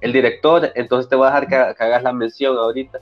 [0.00, 2.98] el director, entonces te voy a dejar que, hagas la mención ahorita.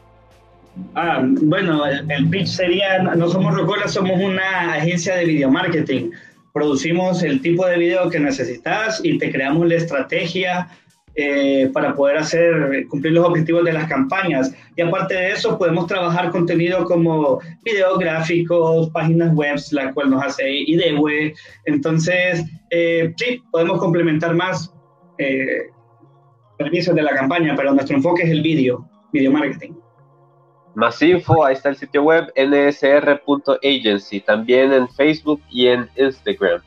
[0.94, 6.10] Ah, bueno, el, pitch sería, no somos Rocola, somos una agencia de video marketing.
[6.52, 10.68] Producimos el tipo de video que necesitas y te creamos la estrategia
[11.18, 14.54] eh, para poder hacer, cumplir los objetivos de las campañas.
[14.76, 20.22] Y aparte de eso, podemos trabajar contenido como videos gráficos, páginas web, la cual nos
[20.22, 21.32] hace IDEWE.
[21.64, 24.70] Entonces, eh, sí, podemos complementar más
[25.16, 25.70] eh,
[26.58, 29.72] servicios de la campaña, pero nuestro enfoque es el video, video marketing.
[30.74, 36.60] Más info, ahí está el sitio web nsr.agency, también en Facebook y en Instagram.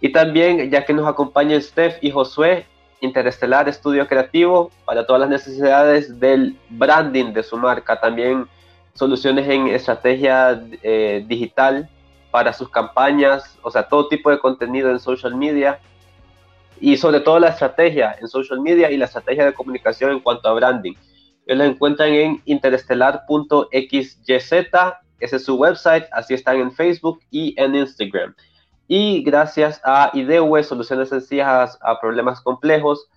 [0.00, 2.66] Y también, ya que nos acompañan Steph y Josué,
[3.00, 8.46] Interestelar Estudio Creativo para todas las necesidades del branding de su marca, también
[8.94, 11.88] soluciones en estrategia eh, digital
[12.30, 15.78] para sus campañas, o sea, todo tipo de contenido en social media
[16.82, 20.48] y sobre todo la estrategia en social media y la estrategia de comunicación en cuanto
[20.48, 20.92] a branding.
[21.46, 27.76] Ellos la encuentran en interestelar.xyz, ese es su website, así están en Facebook y en
[27.76, 28.34] Instagram
[28.94, 33.08] y gracias a IDEWE, soluciones sencillas a, problemas complejos,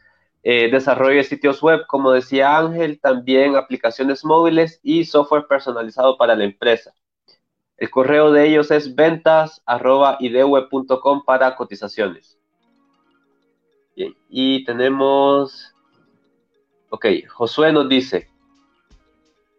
[0.42, 6.34] eh, desarrollo de sitios web, como decía Ángel, también aplicaciones móviles y software personalizado para
[6.34, 6.94] la empresa.
[7.76, 12.35] El correo de ellos es ventas.ideweb.com para cotizaciones.
[14.30, 15.74] Y tenemos...
[16.90, 18.30] Ok, Josué nos dice,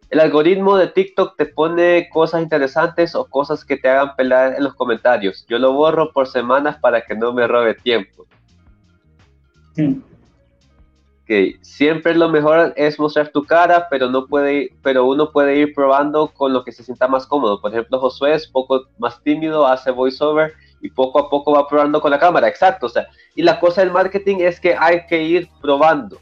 [0.09, 4.65] el algoritmo de TikTok te pone cosas interesantes o cosas que te hagan pelar en
[4.65, 5.45] los comentarios.
[5.49, 8.27] Yo lo borro por semanas para que no me robe tiempo.
[9.75, 10.01] Sí.
[11.25, 11.57] Okay.
[11.61, 16.29] Siempre lo mejor es mostrar tu cara, pero no puede, pero uno puede ir probando
[16.29, 17.61] con lo que se sienta más cómodo.
[17.61, 22.01] Por ejemplo, Josué es poco más tímido, hace voiceover y poco a poco va probando
[22.01, 22.49] con la cámara.
[22.49, 26.19] Exacto, o sea, y la cosa del marketing es que hay que ir probando.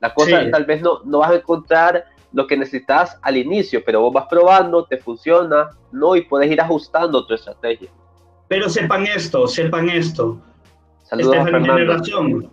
[0.00, 4.00] La cosa tal vez no, no vas a encontrar lo que necesitas al inicio, pero
[4.00, 6.14] vos vas probando, te funciona, ¿no?
[6.14, 7.88] Y puedes ir ajustando tu estrategia.
[8.48, 10.40] Pero sepan esto, sepan esto.
[11.04, 12.50] Saludos Stephanie razón.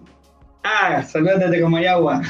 [0.64, 2.22] Ah, saludos desde Comayagua.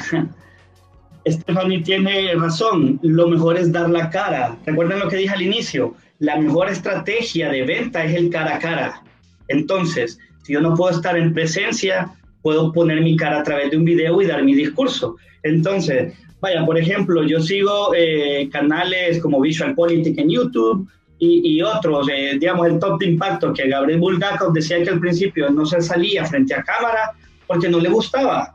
[1.27, 2.99] Stephanie tiene razón.
[3.01, 4.55] Lo mejor es dar la cara.
[4.65, 5.95] Recuerden lo que dije al inicio.
[6.19, 9.03] La mejor estrategia de venta es el cara a cara.
[9.47, 13.77] Entonces, si yo no puedo estar en presencia, puedo poner mi cara a través de
[13.77, 15.17] un video y dar mi discurso.
[15.43, 16.13] Entonces,
[16.45, 22.37] Vaya, por ejemplo, yo sigo eh, canales como Visual Politics en YouTube y, otros, eh,
[22.39, 26.23] digamos, el top de impacto que Gabriel Bulgakov decía que al principio no se salía
[26.25, 27.13] frente a cámara
[27.47, 28.54] porque no le gustaba.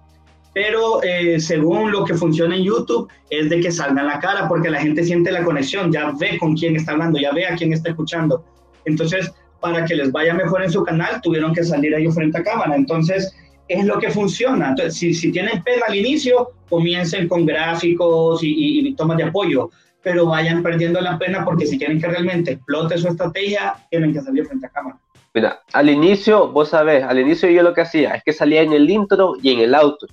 [0.53, 4.71] Pero eh, según lo que funciona en YouTube es de que salga la cara porque
[4.71, 7.73] la gente siente la conexión, ya ve con quién está hablando, ya ve a quién
[7.73, 8.45] está escuchando.
[8.85, 12.43] Entonces, para que les vaya mejor en su canal, tuvieron que salir ellos frente a
[12.43, 12.75] cámara.
[12.75, 13.33] Entonces,
[13.69, 14.71] es lo que funciona.
[14.71, 19.71] Entonces, si, si tienen pena al inicio, comiencen con gráficos y, y, tomas de apoyo,
[20.03, 24.21] pero vayan perdiendo la pena porque si quieren que realmente explote su estrategia, tienen que
[24.21, 24.99] salir frente a cámara.
[25.33, 28.73] Mira, al inicio, vos sabés, al inicio yo lo que hacía es que salía en
[28.73, 30.09] el intro y en el outro,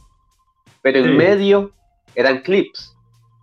[0.93, 1.71] pero en medio
[2.15, 2.95] eran clips.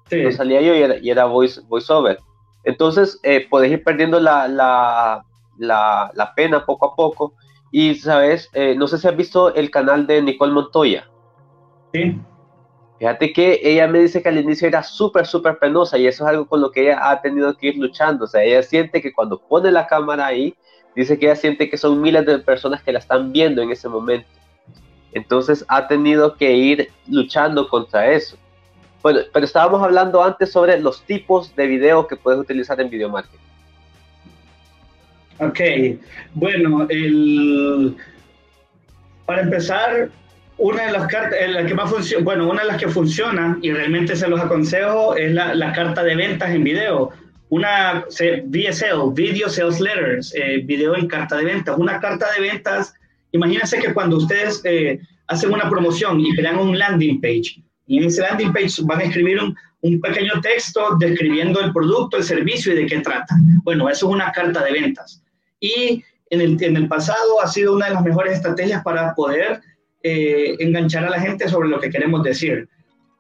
[0.09, 0.33] Sí.
[0.33, 2.19] salía yo y era, y era voice, voiceover.
[2.65, 5.23] Entonces, eh, podés ir perdiendo la, la,
[5.59, 7.35] la, la, pena poco a poco
[7.71, 8.49] y, ¿sabes?
[8.55, 11.07] Eh, no sé si has visto el canal de Nicole Montoya.
[11.93, 12.19] Sí.
[12.99, 16.31] Fíjate que ella me dice que al inicio era súper, súper penosa y eso es
[16.31, 18.25] algo con lo que ella ha tenido que ir luchando.
[18.25, 20.55] O sea, ella siente que cuando pone la cámara ahí,
[20.97, 23.91] dice que ella siente que son miles de personas que la están viendo en ese
[23.91, 24.29] momento.
[25.15, 28.37] Entonces ha tenido que ir luchando contra eso.
[29.03, 33.09] Bueno, pero estábamos hablando antes sobre los tipos de video que puedes utilizar en video
[33.09, 33.39] marketing.
[35.39, 35.61] Ok,
[36.35, 36.87] bueno,
[39.27, 40.11] para empezar,
[40.59, 43.73] una de las cartas, la que más funciona, bueno, una de las que funciona y
[43.73, 47.11] realmente se los aconsejo es la, la carta de ventas en video.
[47.51, 51.77] Una VSL, Video Sales Letters, eh, video en carta de ventas.
[51.77, 52.95] Una carta de ventas,
[53.35, 58.05] imagínense que cuando ustedes eh, hacen una promoción y crean un landing page, y en
[58.05, 62.73] ese landing page van a escribir un, un pequeño texto describiendo el producto, el servicio
[62.73, 63.35] y de qué trata.
[63.63, 65.23] Bueno, eso es una carta de ventas
[65.61, 69.61] y en el, en el pasado ha sido una de las mejores estrategias para poder
[70.03, 72.69] eh, enganchar a la gente sobre lo que queremos decir.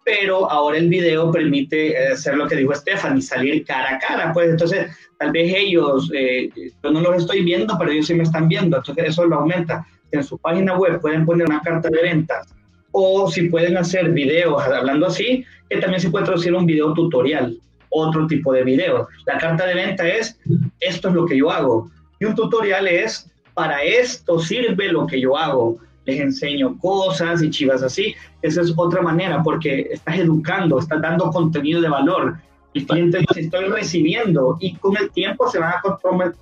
[0.05, 4.33] Pero ahora el video permite eh, hacer lo que dijo Stephanie, salir cara a cara.
[4.35, 4.87] Pues entonces,
[5.19, 6.51] tal vez ellos, eh,
[6.83, 8.77] yo no los estoy viendo, pero ellos sí me están viendo.
[8.77, 9.87] Entonces, eso lo aumenta.
[10.15, 12.55] En su página web pueden poner una carta de ventas
[12.93, 17.59] o si pueden hacer videos hablando así, que también se puede traducir un video tutorial,
[17.91, 19.09] otro tipo de video.
[19.27, 20.39] La carta de venta es,
[20.79, 25.21] esto es lo que yo hago y un tutorial es, para esto sirve lo que
[25.21, 25.79] yo hago.
[26.05, 28.15] Les enseño cosas y chivas así.
[28.43, 32.37] Esa es otra manera porque estás educando, estás dando contenido de valor.
[32.75, 35.83] El cliente dice, estoy recibiendo y con el tiempo se van a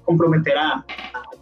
[0.04, 0.84] comprometer a,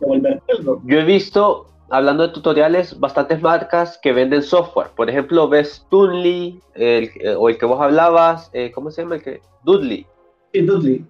[0.01, 0.83] devolver algo.
[0.85, 4.89] Yo he visto, hablando de tutoriales, bastantes marcas que venden software.
[4.97, 9.17] Por ejemplo, ves Tunly, el, o el que vos hablabas, eh, ¿cómo se llama?
[9.17, 9.41] El que?
[9.65, 10.07] Dudley.
[10.53, 11.05] Sí, Dudley.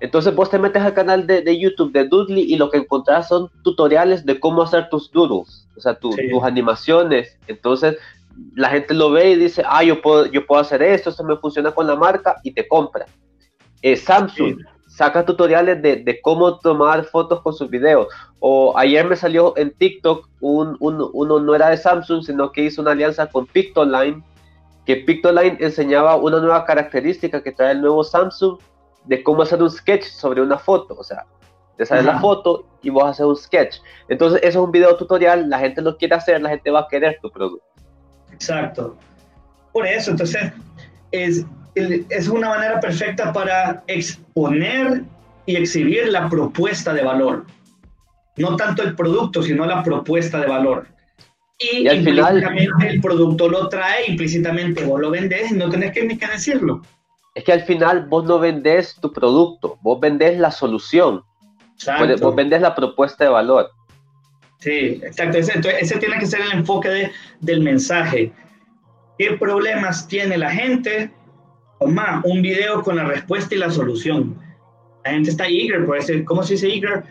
[0.00, 3.50] Entonces vos te metes al canal de, YouTube de Doodly y lo que encontrás son
[3.62, 7.38] tutoriales de cómo hacer tus doodles, o sea, tus animaciones.
[7.46, 7.96] Entonces
[8.54, 11.36] la gente lo ve y dice, ah, yo puedo, yo puedo hacer esto, esto me
[11.38, 13.06] funciona con la marca y te compra.
[13.80, 14.58] Eh, Samsung
[14.96, 18.08] saca tutoriales de, cómo tomar fotos con sus videos.
[18.40, 22.80] O ayer me salió en TikTok un, uno no era de Samsung, sino que hizo
[22.80, 24.24] una alianza con Pictoline,
[24.86, 28.58] que Pictoline enseñaba una nueva característica que trae el nuevo Samsung
[29.04, 31.26] de cómo hacer un sketch sobre una foto, o sea,
[31.76, 33.76] te sale la foto y vos haces un sketch.
[34.08, 36.88] Entonces, eso es un video tutorial, la gente lo quiere hacer, la gente va a
[36.88, 37.66] querer tu producto.
[38.32, 38.96] Exacto.
[39.74, 40.52] Por eso, entonces,
[41.24, 41.44] es,
[41.74, 45.04] es una manera perfecta para exponer
[45.46, 47.46] y exhibir la propuesta de valor.
[48.36, 50.88] No tanto el producto, sino la propuesta de valor.
[51.58, 52.42] Y, al final
[52.86, 56.82] el producto lo trae, implícitamente vos lo vendes y no tenés que ni que decirlo
[57.36, 61.22] es que al final vos no vendés tu producto, vos vendés la solución.
[62.18, 63.70] Vos vendes la propuesta de valor.
[64.58, 65.36] Sí, exacto.
[65.36, 67.10] Ese, ese tiene que ser el enfoque de,
[67.40, 68.32] del mensaje.
[69.18, 71.10] ¿Qué problemas tiene la gente?
[71.80, 74.38] Toma un video con la respuesta y la solución.
[75.04, 77.04] La gente está eager, por ese, ¿cómo se dice eager?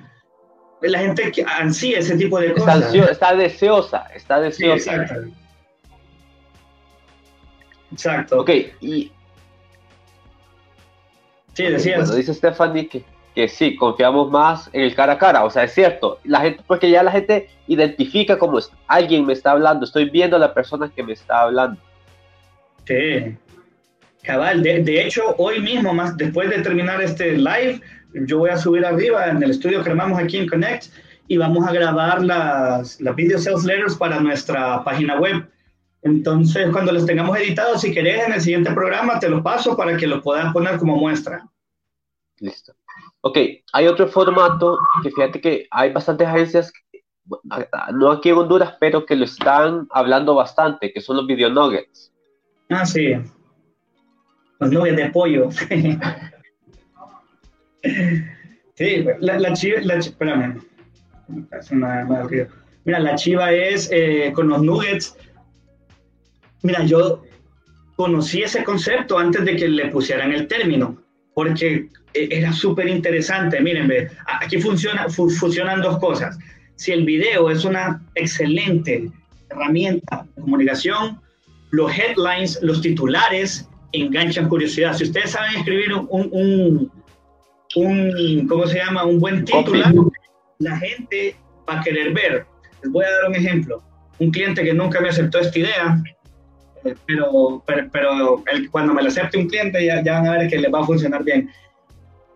[0.82, 2.94] La gente ansía ese tipo de cosas.
[2.94, 4.96] Está, deseosa, está deseosa.
[4.96, 5.30] exacto.
[7.92, 8.42] Exacto.
[8.42, 8.50] Ok,
[8.82, 9.12] y...
[11.54, 12.02] Sí, decías.
[12.02, 13.04] Bueno, dice Stephanie que
[13.36, 16.64] que sí, confiamos más en el cara a cara, o sea, es cierto, la gente,
[16.66, 20.90] porque ya la gente identifica como alguien me está hablando, estoy viendo a la persona
[20.90, 21.80] que me está hablando.
[22.88, 23.38] Sí,
[24.24, 27.82] cabal, de, hecho, hoy mismo, más después de terminar este live,
[28.14, 30.86] yo voy a subir arriba en el estudio que armamos aquí en Connect
[31.28, 35.48] y vamos a grabar las, las video sales letters para nuestra página web.
[36.04, 39.98] Entonces, cuando los tengamos editados, si querés, en el siguiente programa te los paso para
[39.98, 41.44] que los puedas poner como muestra.
[42.40, 42.74] Listo.
[43.22, 43.40] Ok,
[43.74, 46.72] hay otro formato que fíjate que hay bastantes agencias,
[47.94, 52.14] no aquí en Honduras, pero que lo están hablando bastante, que son los video nuggets.
[52.70, 53.14] Ah, sí.
[54.60, 55.50] Los nuggets de pollo.
[58.76, 60.62] sí, la, chiva, la, espérame.
[62.86, 65.18] Mira, la chiva es eh, con los nuggets.
[66.64, 67.24] Mira, yo
[67.96, 71.02] conocí ese concepto antes de que le pusieran el término,
[71.34, 73.60] porque e, era súper interesante.
[73.62, 73.92] Miren,
[74.42, 76.38] aquí funciona, funcionan dos cosas.
[76.76, 79.10] Si el video es una excelente
[79.50, 81.22] herramienta de comunicación,
[81.76, 84.94] los headlines, los titulares, enganchan curiosidad.
[84.94, 86.92] Si ustedes saben escribir un,
[87.76, 89.06] un, ¿cómo se llama?
[89.06, 89.94] Un buen titular,
[90.60, 91.36] la gente
[91.70, 92.46] va a querer ver.
[92.82, 93.84] Les voy a dar un ejemplo.
[94.20, 96.02] Un cliente que nunca me aceptó esta idea,
[96.86, 100.58] eh, pero, pero, cuando me lo acepte un cliente ya, ya van a ver que
[100.58, 101.50] le va a funcionar bien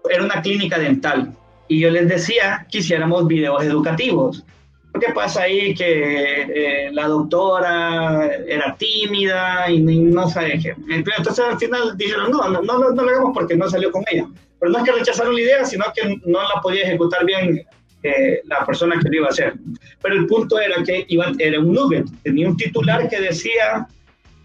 [0.09, 1.33] era una clínica dental
[1.67, 4.45] y yo les decía que hiciéramos videos educativos.
[4.93, 5.73] ¿Qué pasa ahí?
[5.75, 10.75] Que eh, la doctora era tímida y no sabe qué.
[10.89, 14.27] Entonces al final dijeron, no, no, no, no, lo hagamos porque no salió con ella.
[14.59, 17.65] Pero no es que rechazaron la idea, sino que no la podía ejecutar bien
[18.03, 19.53] eh, la persona que lo iba a hacer.
[20.01, 23.87] Pero el punto era que iba, era un nugget, tenía un titular que decía,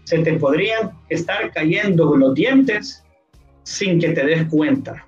[0.03, 3.03] se te podrían estar cayendo los dientes
[3.63, 5.05] sin que te des cuenta.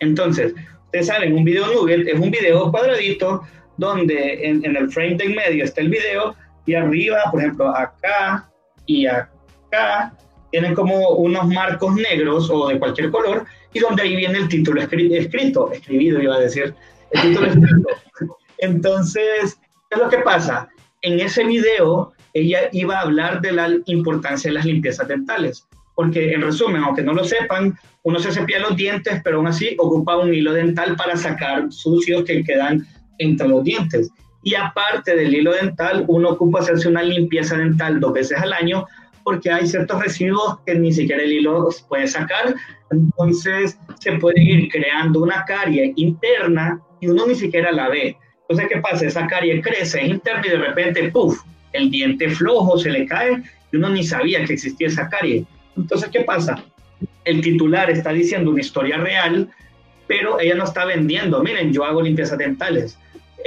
[0.00, 0.54] Entonces,
[0.86, 3.42] ustedes saben, un video nugget es un video cuadradito
[3.80, 8.48] donde en, el frame de en medio está el video y arriba, por ejemplo, acá
[8.84, 10.12] y acá,
[10.50, 14.82] tienen como unos marcos negros o de cualquier color y donde ahí viene el título
[14.82, 16.74] escrito, escribido iba a decir,
[17.12, 17.88] el título escrito.
[18.58, 19.58] Entonces,
[19.88, 20.68] ¿qué es lo que pasa?
[21.00, 25.66] En ese video ella iba a hablar de la importancia de las limpiezas dentales
[26.00, 29.76] porque en resumen, aunque no lo sepan, uno se cepilla los dientes, pero aún así
[29.78, 32.86] ocupa un hilo dental para sacar sucios que quedan
[33.20, 34.10] entre los dientes.
[34.42, 38.86] Y aparte del hilo dental, uno ocupa hacerse una limpieza dental dos veces al año
[39.22, 42.54] porque hay ciertos residuos que ni siquiera el hilo puede sacar.
[42.90, 48.16] Entonces se puede ir creando una carie interna y uno ni siquiera la ve.
[48.48, 49.06] Entonces, ¿qué pasa?
[49.06, 51.40] Esa carie crece, es interna y de repente, ¡puf!
[51.72, 55.44] El diente flojo se le cae y uno ni sabía que existía esa carie.
[55.76, 56.64] Entonces, ¿qué pasa?
[57.24, 59.48] El titular está diciendo una historia real,
[60.08, 62.98] pero ella no está vendiendo, miren, yo hago limpiezas dentales.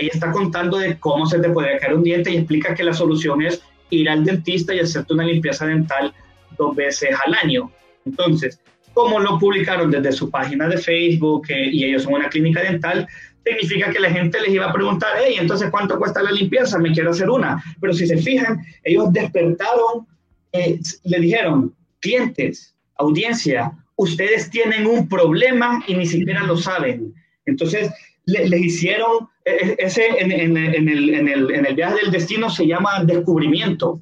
[0.04, 2.93] Ella está contando de cómo se te puede caer un diente y explica que la
[2.93, 6.14] solución es ir al dentista y hacerte una limpieza dental
[6.58, 7.72] dos veces al año.
[8.06, 8.60] Entonces,
[8.93, 13.08] como lo publicaron desde su página de Facebook eh, y ellos son una clínica dental,
[13.45, 16.78] significa que la gente les iba a preguntar, hey, entonces, ¿cuánto cuesta la limpieza?
[16.80, 17.64] Me quiero hacer una.
[17.80, 20.06] Pero si se fijan, ellos despertaron,
[20.51, 27.14] eh, le dijeron, clientes, audiencia, ustedes tienen un problema y ni siquiera lo saben.
[27.45, 27.91] Entonces,
[28.26, 30.88] le, hicieron, e, e, ese en, el, en,
[31.28, 34.02] el, en el viaje del destino se llama descubrimiento.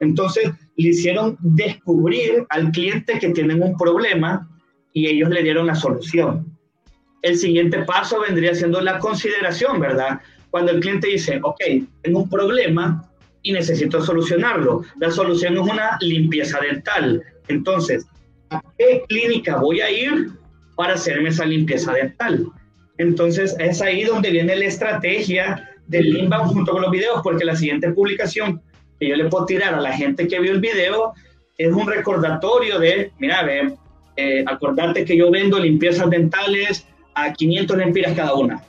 [0.00, 4.48] Entonces, le hicieron descubrir al cliente que tienen un problema
[4.92, 6.56] y ellos le dieron la solución.
[7.22, 10.20] El siguiente paso vendría siendo la consideración, ¿verdad?
[10.50, 11.60] Cuando el cliente dice, ok,
[12.02, 13.08] tengo un problema
[13.42, 14.82] y necesito solucionarlo.
[14.98, 17.22] La solución es una limpieza dental.
[17.48, 18.06] Entonces,
[18.50, 20.30] ¿a qué clínica voy a ir
[20.76, 22.48] para hacerme esa limpieza dental?
[23.02, 27.56] Entonces, es ahí donde viene la estrategia del inbound junto con los videos, porque la
[27.56, 28.62] siguiente publicación
[29.00, 31.12] que yo le puedo tirar a la gente que vio el video
[31.58, 33.74] es un recordatorio de, mira, ve,
[34.16, 38.62] eh, acordarte que yo vendo limpiezas dentales a 500 lempiras cada una.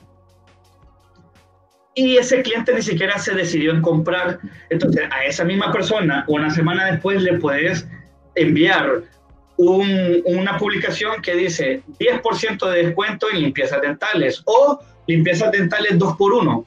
[1.94, 4.40] Y ese cliente ni siquiera se decidió en comprar.
[4.68, 7.86] Entonces, a esa misma persona, una semana después, le puedes
[8.34, 9.02] enviar
[9.56, 16.32] una publicación que dice 10% de descuento en limpiezas dentales o limpiezas dentales 2 por
[16.32, 16.66] 1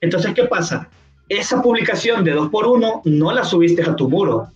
[0.00, 0.88] Entonces, ¿qué pasa?
[1.28, 4.48] Esa publicación de 2 por 1 no la subiste a tu muro.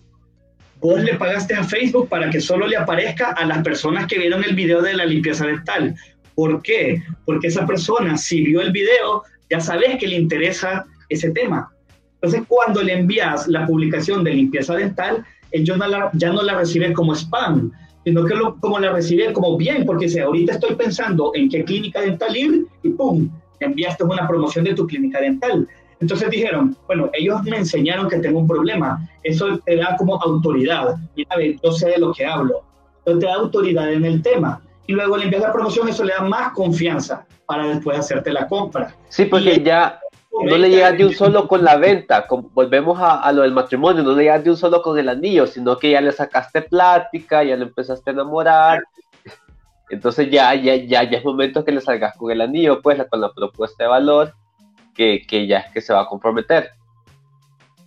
[0.79, 4.43] Vos le pagaste a Facebook para que solo le aparezca a las personas que vieron
[4.43, 5.95] el video de la limpieza dental.
[6.33, 7.03] ¿Por qué?
[7.25, 11.71] Porque esa persona, si vio el video, ya sabes que le interesa ese tema.
[12.15, 15.77] Entonces, cuando le envías la publicación de limpieza dental, ellos
[16.13, 17.71] ya no la reciben como spam,
[18.03, 21.63] sino que lo, como la reciben como bien, porque si ahorita estoy pensando en qué
[21.63, 23.29] clínica dental ir y ¡pum!
[23.59, 25.67] enviaste una promoción de tu clínica dental.
[25.99, 30.95] Entonces dijeron, bueno, ellos me enseñaron que tengo un problema, eso te da como autoridad,
[31.15, 32.63] mira, yo sé de lo que hablo,
[32.99, 34.61] entonces te da autoridad en el tema.
[34.87, 38.47] Y luego le envías la promoción, eso le da más confianza para después hacerte la
[38.47, 38.95] compra.
[39.09, 39.99] Sí, porque ya
[40.31, 44.15] no le llegas de un solo con la venta, volvemos a, lo del matrimonio, no
[44.15, 47.55] le llegas de un solo con el anillo, sino que ya le sacaste plática, ya
[47.55, 48.81] le empezaste a enamorar,
[49.89, 53.19] entonces ya, ya, ya, ya es momento que le salgas con el anillo, pues con
[53.19, 54.33] la propuesta de valor,
[54.95, 56.71] que, que ya es que se va a comprometer.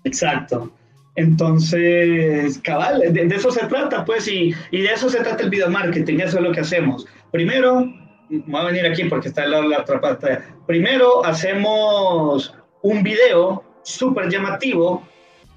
[0.05, 0.70] Exacto.
[1.16, 5.70] Entonces, cabal, de, eso se trata, pues, y, y, de eso se trata el video
[5.70, 7.07] marketing, eso es lo que hacemos.
[7.30, 7.88] Primero,
[8.29, 10.39] voy a venir aquí porque está la, la otra parte.
[10.66, 15.07] Primero hacemos un video súper llamativo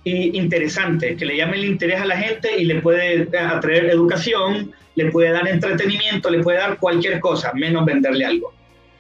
[0.06, 4.72] e interesante, que le llame el interés a la gente y le puede atraer educación,
[4.96, 8.54] le puede dar entretenimiento, le puede dar cualquier cosa, menos venderle algo.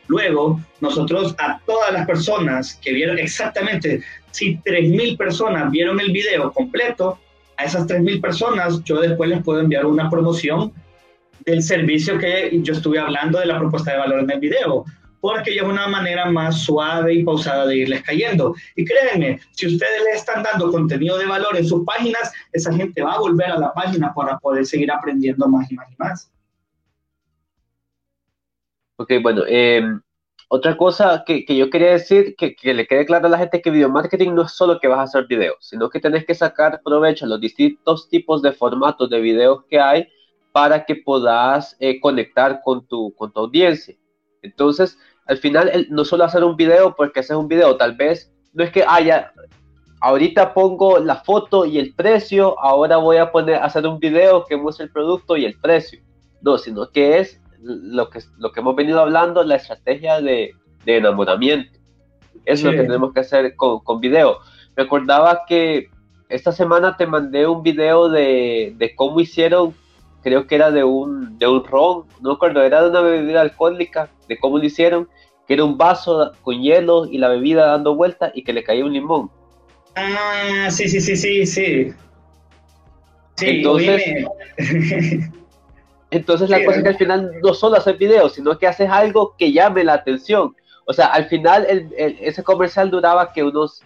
[0.07, 4.01] Luego, nosotros a todas las personas que vieron exactamente,
[4.31, 7.19] si 3.000 personas vieron el video completo,
[7.57, 10.73] a esas 3.000 personas yo después les puedo enviar una promoción
[11.47, 14.83] del servicio que yo estuve hablando de la propuesta de valor en el video,
[15.21, 18.53] porque es una manera más suave y pausada de irles cayendo.
[18.75, 23.01] Y créanme, si ustedes le están dando contenido de valor en sus páginas, esa gente
[23.01, 26.31] va a volver a la página para poder seguir aprendiendo más y más y más.
[28.97, 30.01] Ok, bueno, em,
[30.49, 33.61] otra cosa que, que, yo quería decir, que, que, le quede claro a la gente
[33.61, 36.35] que video marketing no es solo que vas a hacer videos, sino que tenés que
[36.35, 40.07] sacar provecho a los distintos tipos de formatos de videos que hay
[40.57, 43.95] para que puedas eh, conectar con tu, con tu audiencia.
[44.41, 44.97] Entonces,
[45.27, 48.71] al final, no solo hacer un video porque haces un video, tal vez no es
[48.71, 49.33] que haya,
[50.01, 54.57] ahorita pongo la foto y el precio, ahora voy a poner, hacer un video que
[54.57, 55.99] muestre el producto y el precio.
[56.41, 60.55] No, sino que es lo que, lo que hemos venido hablando, la estrategia de,
[60.85, 61.77] de enamoramiento.
[62.45, 64.39] Es lo que tenemos que hacer con, con video.
[64.75, 65.91] Recordaba que
[66.29, 69.75] esta semana te mandé un video de, de cómo hicieron
[70.27, 74.09] creo que era de un, de un ron, no recuerdo, era de una bebida alcohólica,
[74.27, 75.07] de cómo lo hicieron,
[75.47, 78.83] que era un vaso con hielo y la bebida dando vuelta y que le caía
[78.83, 79.31] un limón.
[79.95, 81.93] Ah, sí, sí, sí, sí, sí.
[83.39, 84.03] entonces,
[86.11, 89.33] entonces la cosa es que al final no solo hacer videos, sino que haces algo
[89.37, 90.53] que llame la atención.
[90.85, 91.65] O sea, al final
[91.97, 93.81] ese comercial duraba que unos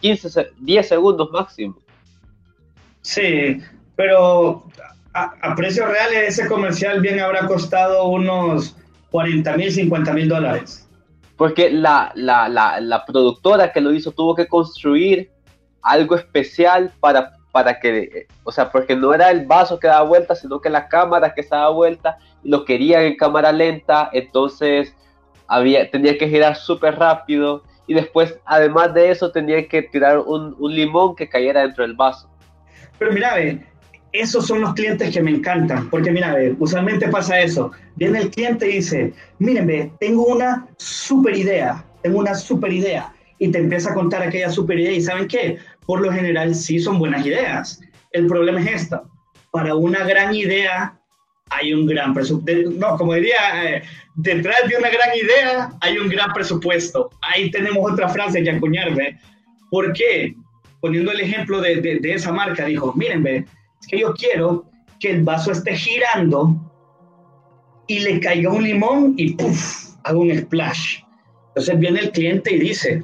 [0.00, 1.76] 15, 10 segundos máximo.
[3.02, 3.60] Sí,
[3.96, 4.64] pero
[5.14, 8.76] a, precios reales ese comercial bien habrá costado unos
[9.10, 10.88] 40 mil, 50 mil dólares.
[11.36, 15.30] Porque la, la, la, la, productora que lo hizo tuvo que construir
[15.82, 20.34] algo especial para, para que, o sea, porque no era el vaso que daba vuelta,
[20.34, 24.94] sino que la cámara que se daba vuelta lo querían en cámara lenta, entonces
[25.48, 30.54] había, tenía que girar súper rápido y después, además de eso, tenía que tirar un,
[30.58, 32.30] un limón que cayera dentro del vaso.
[32.98, 33.66] Pero mira, ve,
[34.12, 37.72] esos son los clientes que me encantan, porque mira, usualmente pasa eso.
[37.96, 43.48] Viene el cliente y dice, miren, tengo una super idea, tengo una super idea, y
[43.48, 45.58] te empieza a contar aquella super idea, y ¿saben qué?
[45.86, 47.80] Por lo general sí son buenas ideas.
[48.12, 49.10] El problema es esto,
[49.50, 50.98] para una gran idea
[51.50, 53.82] hay un gran presupuesto, no, como diría, eh,
[54.14, 57.10] detrás de una gran idea hay un gran presupuesto.
[57.20, 59.18] Ahí tenemos otra frase que acuñarme.
[59.70, 60.34] ¿Por qué?
[60.80, 63.44] Poniendo el ejemplo de, de, de esa marca, dijo, miren, ve,
[63.82, 64.64] es que yo quiero
[64.98, 66.56] que el vaso esté girando
[67.86, 69.92] y le caiga un limón y ¡puf!
[70.04, 71.00] hago un splash.
[71.48, 73.02] Entonces viene el cliente y dice,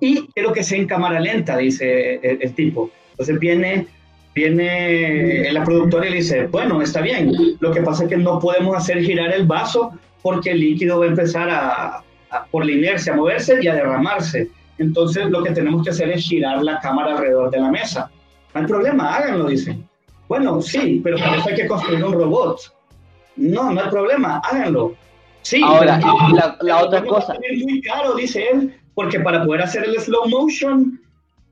[0.00, 2.90] y quiero que sea en cámara lenta, dice el, tipo.
[3.12, 3.86] Entonces viene,
[4.34, 8.38] viene la productora y le dice, bueno, está bien, lo que pasa es que no
[8.38, 9.92] podemos hacer girar el vaso
[10.22, 12.04] porque el líquido va a empezar a,
[12.50, 14.48] por la inercia a moverse y a derramarse.
[14.78, 18.10] Entonces lo que tenemos que hacer es girar la cámara alrededor de la mesa.
[18.54, 19.76] No hay problema, háganlo, dice.
[20.28, 22.60] Bueno, sí, pero para eso hay que construir un robot.
[23.36, 24.94] No, no hay problema, háganlo.
[25.42, 25.98] Sí, ahora
[26.60, 27.34] la, otra cosa.
[27.42, 31.00] Es muy caro, dice él, porque para poder hacer el slow motion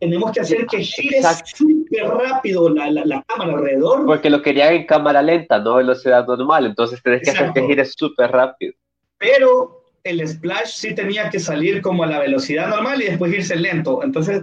[0.01, 4.05] tenemos que hacer que gire súper rápido la, la, cámara alrededor.
[4.05, 7.85] Porque lo querían en cámara lenta, no velocidad normal, entonces tenés que hacer que gire
[7.87, 8.75] súper rápido.
[9.17, 13.57] Pero el splash sí tenía que salir como a la velocidad normal y después irse
[13.57, 14.03] lento.
[14.03, 14.43] Entonces,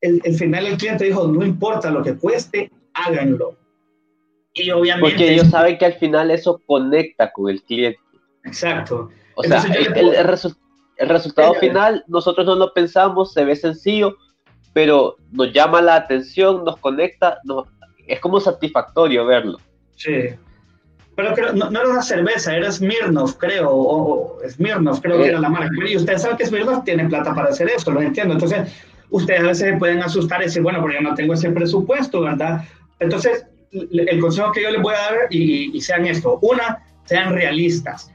[0.00, 3.58] el, el final el cliente dijo, no importa lo que cueste, háganlo.
[4.54, 5.10] Y obviamente...
[5.10, 7.98] Porque ellos saben que al final eso conecta con el cliente.
[8.44, 9.10] Exacto.
[9.34, 14.16] O sea, el, el, resultado final nosotros no lo pensamos, se ve sencillo,
[14.72, 17.38] pero nos llama la atención, nos conecta,
[18.06, 19.58] es como satisfactorio verlo.
[19.96, 20.30] Sí.
[21.16, 25.70] Pero no, era una cerveza, era Smirnoff, creo, o, Smirnoff, creo que era la marca.
[25.86, 28.34] Y ustedes saben que Smirnoff tiene plata para hacer eso, lo entiendo.
[28.34, 28.72] Entonces,
[29.10, 32.64] ustedes a veces pueden asustar y decir, bueno, pero yo no tengo ese presupuesto, ¿verdad?
[32.98, 38.10] Entonces, el consejo que yo les voy a dar, y, sean esto, una, sean realistas.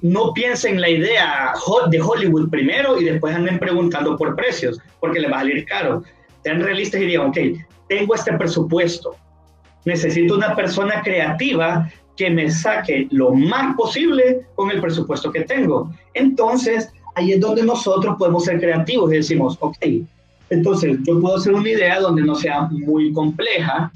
[0.00, 1.52] No piensen la idea
[1.90, 6.02] de Hollywood primero y después anden preguntando por precios, porque les va a salir caro.
[6.42, 7.38] Sean realistas y digan, ok,
[7.88, 9.14] tengo este presupuesto,
[9.84, 15.90] necesito una persona creativa que me saque lo más posible con el presupuesto que tengo.
[16.14, 19.76] Entonces, ahí es donde nosotros podemos ser creativos y decimos, ok,
[20.50, 23.92] entonces yo puedo hacer una idea donde no sea muy compleja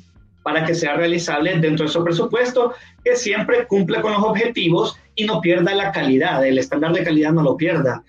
[0.48, 2.72] para que sea realizable dentro de su presupuesto,
[3.04, 7.32] que siempre cumple con los objetivos y no pierda la calidad, el estándar de calidad
[7.32, 8.02] no lo pierda.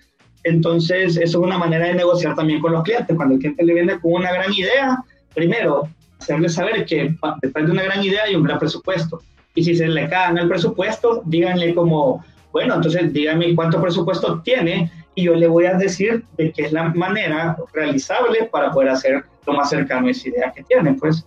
[0.44, 3.14] Entonces, eso es una manera de negociar también con los clientes.
[3.14, 5.86] Cuando el cliente le viene con una gran idea, primero,
[6.18, 9.20] hacerle saber que después de una gran idea hay un gran presupuesto.
[9.54, 14.90] Y si se le caen el presupuesto, díganle como, bueno, entonces díganme cuánto presupuesto tiene
[15.14, 19.24] y yo le voy a decir de qué es la manera realizable para poder hacer
[19.46, 21.26] lo más cercano a esa idea que tiene, pues.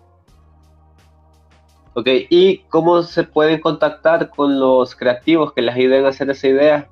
[1.96, 6.48] Ok, ¿y cómo se pueden contactar con los creativos que les ayuden a hacer esa
[6.48, 6.88] idea?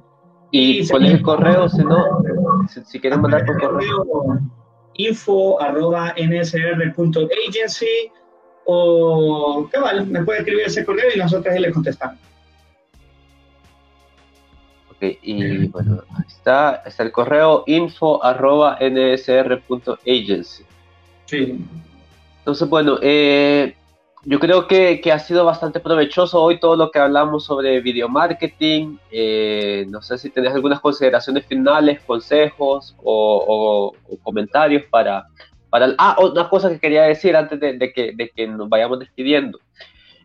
[0.51, 2.23] Y, y el correo, si no,
[2.85, 4.39] si, quieren mandar por correo
[4.95, 7.85] info arroba nsr.agency
[8.65, 12.17] o cabal, me puede escribir ese correo y nosotros le contestamos.
[14.91, 20.63] Ok, y bueno, ahí está, está el correo info arroba nsr.agency.
[21.25, 21.65] Sí.
[22.39, 23.75] Entonces, bueno, eh,
[24.23, 28.97] yo creo que, ha sido bastante provechoso hoy todo lo que hablamos sobre video marketing.
[29.11, 35.25] Eh, no sé si tenés algunas consideraciones finales, consejos o, comentarios para,
[35.69, 35.93] para...
[35.97, 39.59] Ah, una cosa que quería decir antes de, que, de que, nos vayamos despidiendo.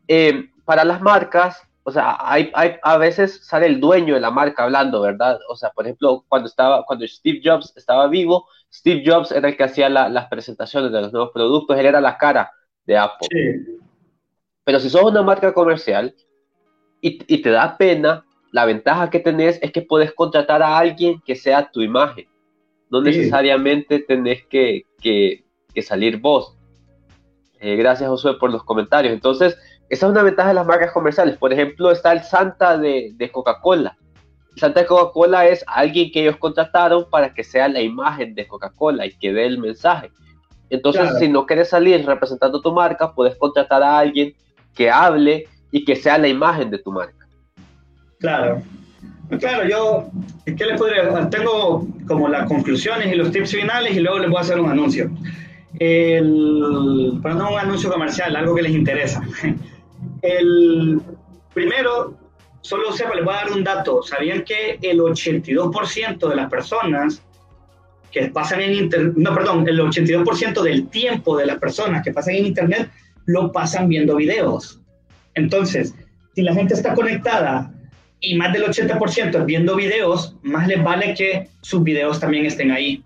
[0.08, 4.30] Eh, para las marcas, o sea, hay, hay, a veces sale el dueño de la
[4.32, 5.38] marca hablando, ¿verdad?
[5.48, 9.56] O sea, por ejemplo, cuando, estaba, cuando Steve Jobs estaba vivo, Steve Jobs era el
[9.56, 12.50] que hacía las presentaciones de los nuevos productos, él era la cara
[12.86, 13.28] de Apple.
[13.30, 13.83] Sí.
[14.64, 16.14] Pero si sos una marca comercial
[17.00, 21.36] y, te da pena, la ventaja que tenés es que puedes contratar a alguien que
[21.36, 22.26] sea tu imagen.
[22.90, 24.84] No necesariamente tenés que,
[25.82, 26.56] salir vos.
[27.60, 29.12] Eh, gracias, Josué, por los comentarios.
[29.12, 29.56] Entonces,
[29.90, 31.36] esa es una ventaja de las marcas comerciales.
[31.36, 33.98] Por ejemplo, está el Santa de, Coca-Cola.
[34.56, 39.04] Santa de Coca-Cola es alguien que ellos contrataron para que sea la imagen de Coca-Cola
[39.04, 40.10] y que dé el mensaje.
[40.70, 44.34] Entonces, si no quieres salir representando tu marca, puedes contratar a alguien
[44.74, 47.26] que hable y que sea la imagen de tu marca.
[48.18, 48.62] Claro.
[49.38, 50.10] Claro, yo,
[50.44, 51.28] ¿qué les podría?
[51.30, 54.70] Tengo como las conclusiones y los tips finales y luego les voy a hacer un
[54.70, 55.10] anuncio.
[55.78, 59.22] El, un anuncio comercial, algo que les interesa.
[60.22, 61.00] El
[61.52, 62.16] primero,
[62.60, 64.02] solo sepa, les voy a dar un dato.
[64.02, 67.22] ¿Sabían que el 82% de las personas
[68.10, 72.36] que pasan en Internet, no, perdón, el 82% del tiempo de las personas que pasan
[72.36, 72.90] en Internet
[73.26, 74.80] lo pasan viendo videos.
[75.34, 75.94] Entonces,
[76.34, 77.72] si la gente está conectada
[78.20, 82.70] y más del 80% es viendo videos, más les vale que sus videos también estén
[82.70, 83.02] ahí.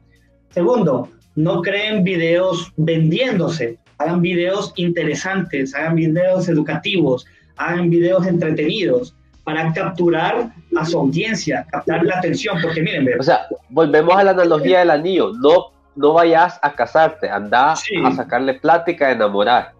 [0.50, 9.14] Segundo, no creen videos vendiéndose, hagan videos interesantes, hagan videos educativos, hagan videos entretenidos
[9.44, 14.32] para capturar a su audiencia, captar la atención, porque miren, o sea, volvemos a la
[14.32, 19.77] analogía del anillo, no, no vayas a casarte, anda a sacarle plática, a enamorar.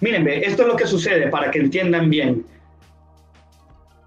[0.00, 2.44] Miren, esto es lo que sucede para que entiendan bien.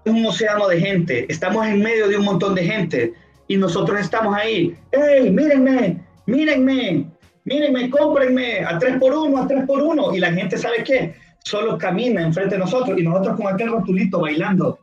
[0.04, 3.14] Es un océano de gente, estamos en medio de un montón de gente
[3.48, 4.76] y nosotros estamos ahí.
[4.92, 6.00] ¡Ey, mírenme!
[6.26, 7.06] ¡Mírenme!
[7.44, 7.90] ¡Mírenme!
[7.90, 8.64] ¡Cómprenme!
[8.64, 10.14] A tres por uno, a tres por uno.
[10.14, 11.14] Y la gente sabe qué?
[11.44, 14.78] solo camina enfrente de nosotros y nosotros con aquel rotulito bailando,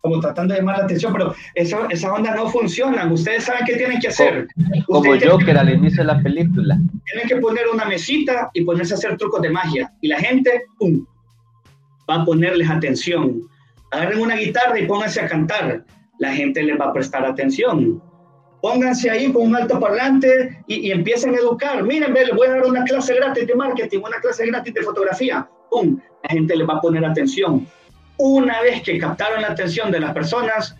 [0.00, 3.12] como tratando de llamar la atención, pero eso, esas ondas no funcionan.
[3.12, 4.48] Ustedes saben qué tienen que hacer.
[4.86, 6.78] Como, yo, que era al inicio de la película.
[7.04, 9.92] Tienen que poner una mesita y ponerse a hacer trucos de magia.
[10.00, 11.04] Y la gente, ¡pum!
[12.08, 13.42] va a ponerles atención.
[13.90, 15.84] Agarren una guitarra y pónganse a cantar.
[16.18, 18.02] La gente les va a prestar atención.
[18.62, 21.82] Pónganse ahí con un alto parlante y, y empiecen a educar.
[21.82, 25.48] Miren, les voy a dar una clase gratis de marketing, una clase gratis de fotografía.
[25.70, 25.98] ¡Pum!
[26.24, 27.66] La gente les va a poner atención.
[28.22, 30.76] Una vez que captaron la atención de las personas,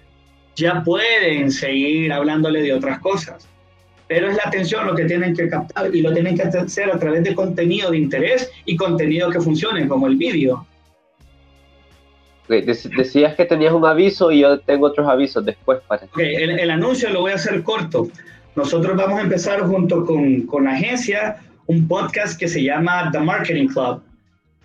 [0.57, 3.49] ya pueden seguir hablándole de otras cosas.
[4.09, 6.99] Pero es la atención lo que tienen que captar y lo tienen que hacer a
[6.99, 10.67] través de contenido de interés y contenido que funcione, como el vídeo.
[12.47, 16.07] Decías que tenías un aviso y yo tengo otros avisos después para.
[16.19, 18.09] el, anuncio lo voy a hacer corto.
[18.55, 23.21] Nosotros vamos a empezar junto con, con la agencia un podcast que se llama The
[23.21, 24.03] Marketing Club.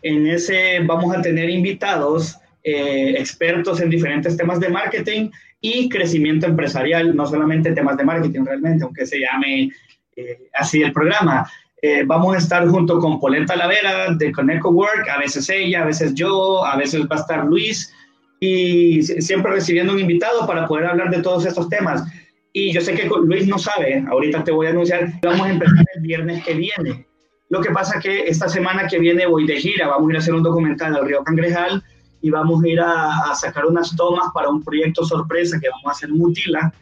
[0.01, 2.37] En ese vamos a tener invitados,
[2.67, 5.29] eh, expertos en diferentes temas de marketing
[5.61, 9.69] y crecimiento empresarial, no solamente temas de marketing realmente, aunque se llame
[10.15, 11.47] eh, así el programa.
[11.79, 15.85] Eh, vamos a estar junto con Polenta Lavera de Coneco Work, a veces ella, a
[15.85, 17.93] veces yo, a veces va a estar Luis,
[18.39, 22.03] y siempre recibiendo un invitado para poder hablar de todos estos temas.
[22.51, 25.85] Y yo sé que Luis no sabe, ahorita te voy a anunciar, vamos a empezar
[25.97, 27.05] el viernes que viene.
[27.49, 30.19] Lo que pasa que esta semana que viene voy de gira, vamos a ir a
[30.19, 31.83] hacer un documental al Río Cangrejal
[32.25, 35.85] y vamos a ir a, a sacar unas tomas para un proyecto sorpresa que vamos
[35.85, 36.73] a hacer Mutila,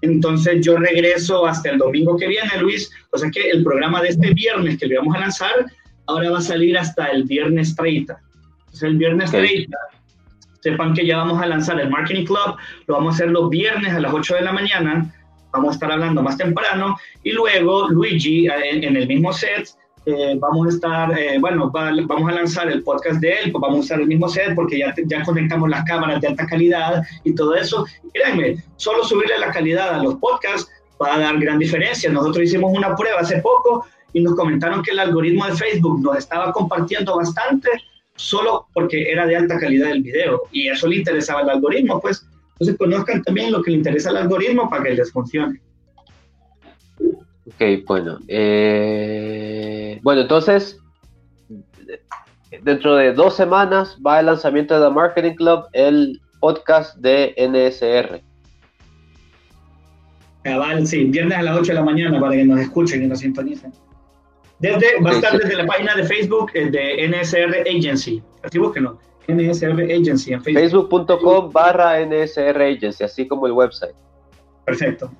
[0.00, 2.92] entonces yo regreso hasta el domingo que viene, Luis.
[3.10, 5.66] O sea que el programa de este viernes que le vamos a lanzar,
[6.06, 8.20] ahora va a salir hasta el viernes 30.
[8.58, 9.76] Entonces el viernes 30,
[10.60, 13.92] sepan que ya vamos a lanzar el Marketing Club, lo vamos a hacer los viernes
[13.92, 15.12] a las 8 de la mañana.
[15.52, 19.68] Vamos a estar hablando más temprano y luego Luigi eh, en el mismo set
[20.04, 23.78] eh, vamos a estar, eh, bueno, vamos a lanzar el podcast de él, pues vamos
[23.78, 27.34] a usar el mismo set porque ya, ya conectamos las cámaras de alta calidad y
[27.34, 27.86] todo eso.
[28.12, 32.10] créanme, solo subirle la calidad a los podcasts va a dar gran diferencia.
[32.10, 36.18] Nosotros hicimos una prueba hace poco y nos comentaron que el algoritmo de Facebook nos
[36.18, 37.68] estaba compartiendo bastante
[38.16, 42.26] solo porque era de alta calidad el video y eso le interesaba al algoritmo, pues.
[42.54, 45.60] Entonces conozcan también lo que le interesa al algoritmo para que les funcione.
[47.46, 48.18] Ok, bueno.
[48.28, 50.78] Eh, bueno, entonces,
[52.62, 58.22] dentro de dos semanas va el lanzamiento de The Marketing Club, el podcast de NSR.
[60.42, 63.20] Cabal, sí, viernes a las 8 de la mañana para que nos escuchen y nos
[63.20, 63.72] sintonicen.
[64.58, 68.22] Desde, va a estar desde la página de Facebook de NSR Agency.
[68.42, 68.98] Así búsquenlo.
[69.28, 70.62] NSR Agency en Facebook.
[70.62, 73.94] Facebook.com barra NSR Agency, así como el website.
[74.64, 75.10] Perfecto.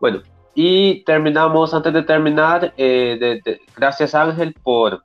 [0.00, 0.22] Bueno,
[0.54, 3.40] y terminamos, antes de terminar, eh,
[3.76, 5.04] gracias Ángel por,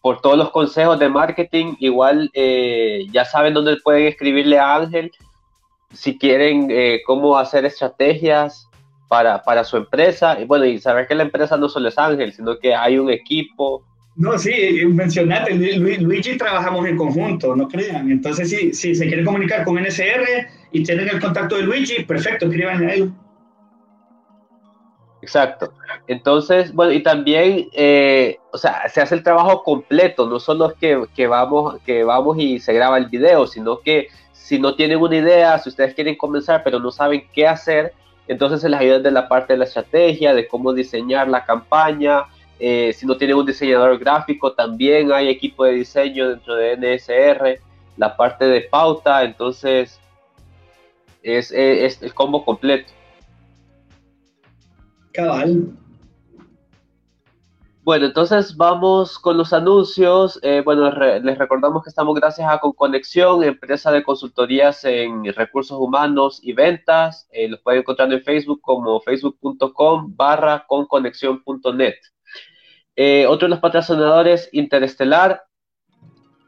[0.00, 1.74] por todos los consejos de marketing.
[1.78, 5.12] Igual eh, ya saben dónde pueden escribirle a Ángel
[5.92, 8.68] si quieren eh, cómo hacer estrategias
[9.08, 10.40] para, para, su empresa.
[10.40, 13.10] Y bueno, y saber que la empresa no solo es Ángel, sino que hay un
[13.10, 13.84] equipo.
[14.16, 18.10] No, sí, mencionate, Luigi trabajamos en conjunto, no crean.
[18.10, 20.24] Entonces, si, si se quieren comunicar con NSR
[20.72, 23.12] y tienen el contacto de Luigi, perfecto, escriban a él.
[25.26, 25.72] Exacto.
[26.06, 31.04] Entonces, bueno, y también, eh, o sea, se hace el trabajo completo, no solo que,
[31.16, 35.16] que, vamos, que vamos y se graba el video, sino que si no tienen una
[35.16, 37.92] idea, si ustedes quieren comenzar pero no saben qué hacer,
[38.28, 42.22] entonces se les ayuda de la parte de la estrategia, de cómo diseñar la campaña.
[42.60, 47.60] Eh, si no tienen un diseñador gráfico, también hay equipo de diseño dentro de NSR,
[47.96, 50.00] la parte de pauta, entonces
[51.24, 52.95] es, es el combo completo.
[57.82, 60.40] Bueno, entonces vamos con los anuncios.
[60.42, 66.40] Eh, bueno, les recordamos que estamos gracias a Conconexión, empresa de consultorías en recursos humanos
[66.42, 67.28] y ventas.
[67.30, 71.94] Eh, los pueden encontrar en Facebook como facebook.com barra conconexión.net.
[72.96, 75.44] Eh, otro de los patrocinadores, Interestelar,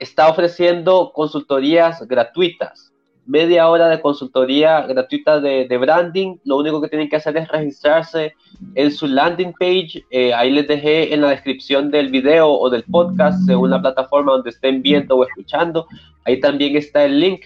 [0.00, 2.92] está ofreciendo consultorías gratuitas
[3.28, 6.38] media hora de consultoría gratuita de, branding.
[6.44, 8.34] Lo único que tienen que hacer es registrarse
[8.74, 10.04] en su landing page.
[10.10, 14.32] Eh, ahí les dejé en la descripción del video o del podcast, según la plataforma
[14.32, 15.86] donde estén viendo o escuchando.
[16.24, 17.42] Ahí también está el link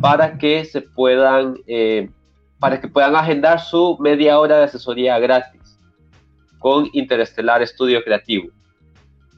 [0.00, 2.08] para que se puedan, eh,
[2.60, 5.78] para que puedan agendar su media hora de asesoría gratis
[6.60, 8.50] con Interestelar Estudio Creativo.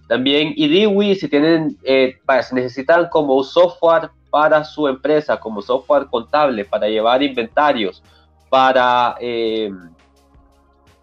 [0.09, 2.17] También IDIWI, si tienen, eh,
[2.47, 8.03] si necesitan como un software para su empresa como software contable, para llevar inventarios,
[8.51, 9.73] para, eh,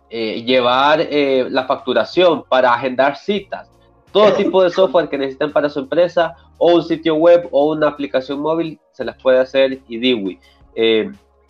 [0.07, 3.71] eh, llevar eh, la facturación, para agendar citas,
[4.11, 7.87] todo tipo de software que necesiten para su empresa o un sitio web o una
[7.87, 10.39] aplicación móvil, se las puede hacer IDIWI.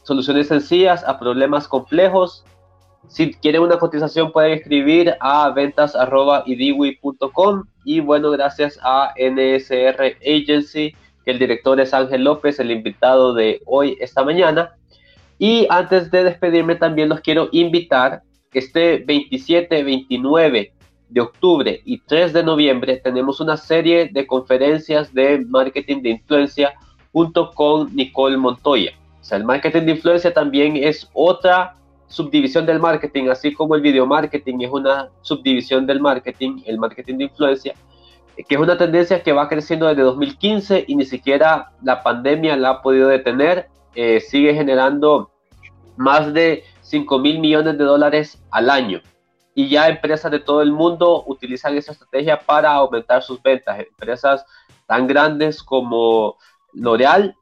[0.04, 2.46] Soluciones sencillas a problemas complejos.
[3.10, 11.32] Si quieren una cotización pueden escribir a ventas.idiwi.com y bueno, gracias a NSR Agency, que
[11.32, 14.76] el director es Ángel López, el invitado de hoy, esta mañana.
[15.40, 18.22] Y antes de despedirme también los quiero invitar
[18.54, 20.74] este 27, 29
[21.10, 26.74] de octubre y 3 de noviembre tenemos una serie de conferencias de marketing de influencia
[27.12, 28.92] junto con Nicole Montoya.
[29.22, 33.82] O sea, el marketing de influencia también es otra subdivisión del marketing, así como el
[33.82, 37.74] video marketing es una subdivisión del marketing, el marketing de influencia,
[38.36, 42.70] que es una tendencia que va creciendo desde 2015 y ni siquiera la pandemia la
[42.70, 43.68] ha podido detener.
[43.96, 45.32] Eh, sigue generando
[45.98, 49.02] más de 5 mil millones de dólares al año.
[49.56, 53.80] Y ya empresas de todo el mundo utilizan esa estrategia para aumentar sus ventas.
[53.80, 54.46] Empresas
[54.88, 56.38] tan grandes como
[56.74, 57.36] L'Oreal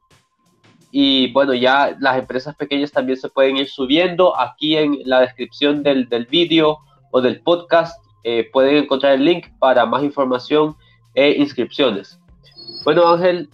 [0.94, 4.38] y bueno, ya las empresas pequeñas también se pueden ir subiendo.
[4.38, 6.80] Aquí en la descripción del, del vídeo
[7.10, 10.76] o del podcast eh, pueden encontrar el link para más información
[11.14, 12.18] e inscripciones.
[12.84, 13.48] Bueno, Ángel,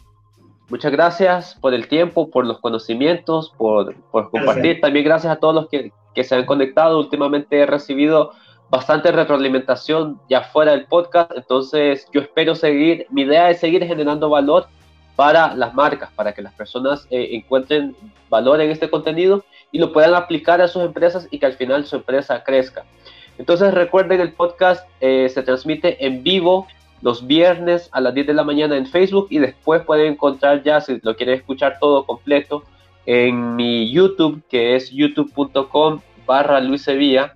[0.68, 4.80] muchas gracias por el tiempo, por los conocimientos, por, por compartir.
[4.80, 6.98] También gracias a todos los que, que se han conectado.
[6.98, 8.32] Últimamente he recibido
[8.70, 14.28] bastante retroalimentación ya fuera del podcast, entonces yo espero seguir, mi idea es seguir generando
[14.28, 14.66] valor
[15.16, 17.96] para las marcas, para que las personas eh, encuentren
[18.28, 21.86] valor en este contenido y lo puedan aplicar a sus empresas y que al final
[21.86, 22.84] su empresa crezca.
[23.38, 26.66] Entonces recuerden, el podcast eh, se transmite en vivo
[27.02, 30.80] los viernes a las 10 de la mañana en Facebook y después pueden encontrar ya,
[30.80, 32.64] si lo quieren escuchar todo completo,
[33.06, 37.34] en mi YouTube, que es youtube.com barra Luis Sevilla.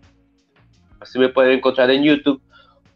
[1.01, 2.43] Así me pueden encontrar en YouTube.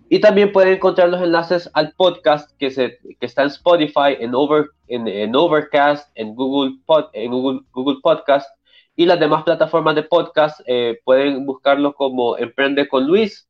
[0.08, 4.34] Y también pueden encontrar los enlaces al podcast que, se, que está en Spotify, en,
[4.34, 8.48] Over, en, Overcast, en, Google, Pod, en Google, Google Podcast
[8.94, 10.60] y las demás plataformas de podcast.
[10.66, 13.48] Eh, pueden buscarlo como Emprende con Luis.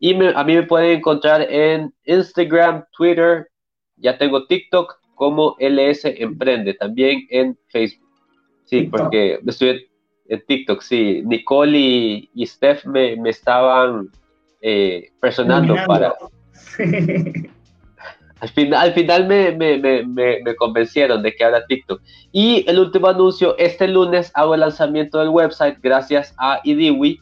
[0.00, 3.46] Y a mí me pueden encontrar en Instagram, Twitter,
[3.96, 8.08] ya tengo TikTok como LS Emprende, también en Facebook.
[8.64, 9.86] Sí, porque estoy
[10.28, 11.22] en TikTok, sí.
[11.26, 14.08] Nicole y, y Steph me, me estaban
[14.62, 16.14] eh, personando para...
[18.40, 22.00] al, final, al final me, me, me, me, convencieron de que ahora TikTok.
[22.32, 27.20] Y el último anuncio, este lunes hago el lanzamiento del website gracias a IDIWI.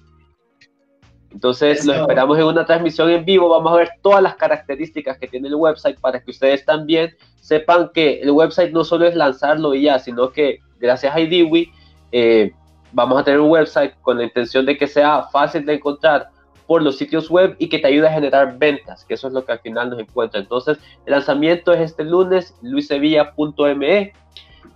[1.33, 3.49] Entonces lo esperamos en una transmisión en vivo.
[3.49, 7.91] Vamos a ver todas las características que tiene el website para que ustedes también sepan
[7.93, 11.73] que el website no solo es lanzarlo y ya, sino que gracias a IDIWI
[12.13, 12.53] eh,
[12.93, 16.31] vamos a tener un website con la intención de que sea fácil de encontrar
[16.67, 19.45] por los sitios web y que te ayude a generar ventas, que eso es lo
[19.45, 20.39] que al final nos encuentra.
[20.39, 24.13] Entonces, el lanzamiento es este lunes, luisevilla.me.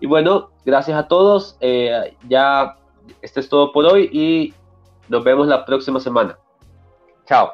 [0.01, 1.59] Y bueno, gracias a todos.
[1.61, 2.77] Eh, ya,
[3.21, 4.55] este es todo por hoy y
[5.11, 6.39] nos vemos la próxima semana.
[7.27, 7.53] Tchau.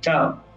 [0.00, 0.49] Tchau.